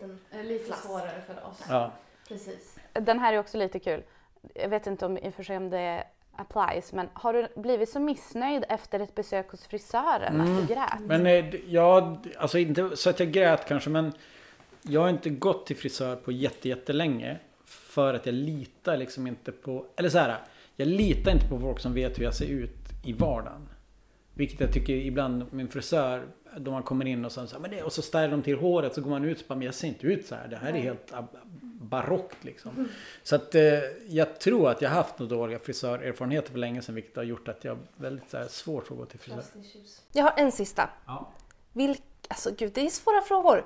[0.45, 1.63] Lite svårare för oss.
[1.69, 1.93] ja.
[2.29, 2.79] Precis.
[2.93, 4.03] Den här är också lite kul.
[4.55, 6.05] Jag vet inte om i och för sig om det
[6.37, 11.01] applies, men har du blivit så missnöjd efter ett besök hos frisören att du grät?
[11.01, 14.13] Men eh, ja, alltså inte så att jag grät kanske men
[14.83, 17.39] jag har inte gått till frisör på jätte, jättelänge.
[17.65, 20.39] För att jag litar liksom inte på, eller så här.
[20.77, 23.69] Jag litar inte på folk som vet hur jag ser ut i vardagen.
[24.35, 26.27] Vilket jag tycker ibland min frisör,
[26.57, 28.57] då man kommer in och så, så här, men det, och så ställer de till
[28.57, 30.49] håret så går man ut och bara, men jag ser inte ut så här.
[30.49, 31.13] Det här är helt
[31.63, 32.89] barockt liksom.
[33.23, 33.63] Så att eh,
[34.09, 37.65] jag tror att jag haft några dåliga frisörerfarenheter för länge sedan vilket har gjort att
[37.65, 39.45] jag har väldigt så här, svårt att gå till frisör.
[40.13, 40.91] Jag har en sista.
[41.07, 41.33] Ja.
[41.73, 42.03] Vilk,
[42.33, 43.65] alltså gud, det är svåra frågor.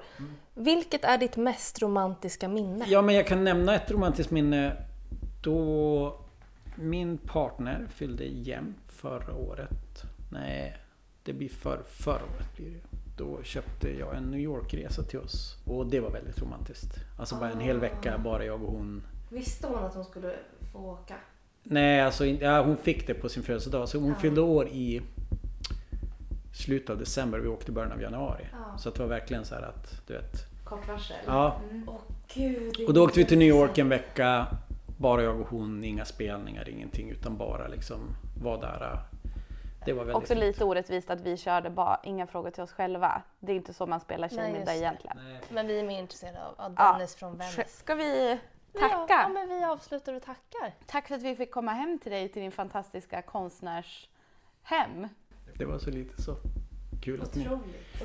[0.55, 2.85] Vilket är ditt mest romantiska minne?
[2.89, 4.77] Ja, men jag kan nämna ett romantiskt minne
[5.43, 6.21] då
[6.77, 10.03] min partner fyllde jämnt förra året.
[10.33, 10.77] Nej,
[11.23, 12.81] det blir för, förra året blir det.
[13.19, 15.57] Då köpte jag en New York-resa till oss.
[15.65, 16.95] Och det var väldigt romantiskt.
[17.19, 19.03] Alltså bara en hel vecka, bara jag och hon.
[19.31, 20.35] Visste hon att hon skulle
[20.73, 21.15] få åka?
[21.63, 23.89] Nej, alltså ja, hon fick det på sin födelsedag.
[23.89, 25.03] Så hon fyllde år i
[26.57, 27.39] slutet av december.
[27.39, 28.47] Vi åkte i början av januari.
[28.79, 30.33] Så att det var verkligen så här att, du vet.
[30.65, 31.17] Kort varsel.
[31.27, 31.95] Ja, Åh
[32.35, 32.77] gud.
[32.89, 34.47] Och då åkte vi till New York en vecka.
[34.99, 37.11] Bara jag och hon, inga spelningar, ingenting.
[37.11, 37.99] Utan bara liksom
[38.43, 38.99] var där.
[39.85, 40.41] Det var väldigt Också fint.
[40.41, 43.23] lite orättvist att vi körde bara inga frågor till oss själva.
[43.41, 45.17] Det är inte så man spelar tjejmiddag egentligen.
[45.25, 45.41] Nej.
[45.51, 46.93] Men vi är mer intresserade av, av Ja.
[46.93, 47.65] Dennis från Venice.
[47.69, 48.39] Ska vi
[48.73, 49.05] Ja, tacka?
[49.23, 50.75] ja, men vi avslutar och tackar.
[50.87, 55.09] Tack för att vi fick komma hem till dig, till din fantastiska konstnärshem.
[55.59, 56.37] Det var så lite så.
[57.03, 57.49] Kul att, ni,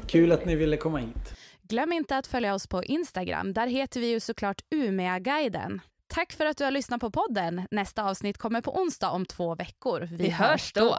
[0.07, 1.35] kul att ni ville komma hit.
[1.61, 3.53] Glöm inte att följa oss på Instagram.
[3.53, 5.81] Där heter vi ju såklart Umeåguiden.
[6.07, 7.67] Tack för att du har lyssnat på podden.
[7.71, 10.09] Nästa avsnitt kommer på onsdag om två veckor.
[10.11, 10.95] Vi, hörs då!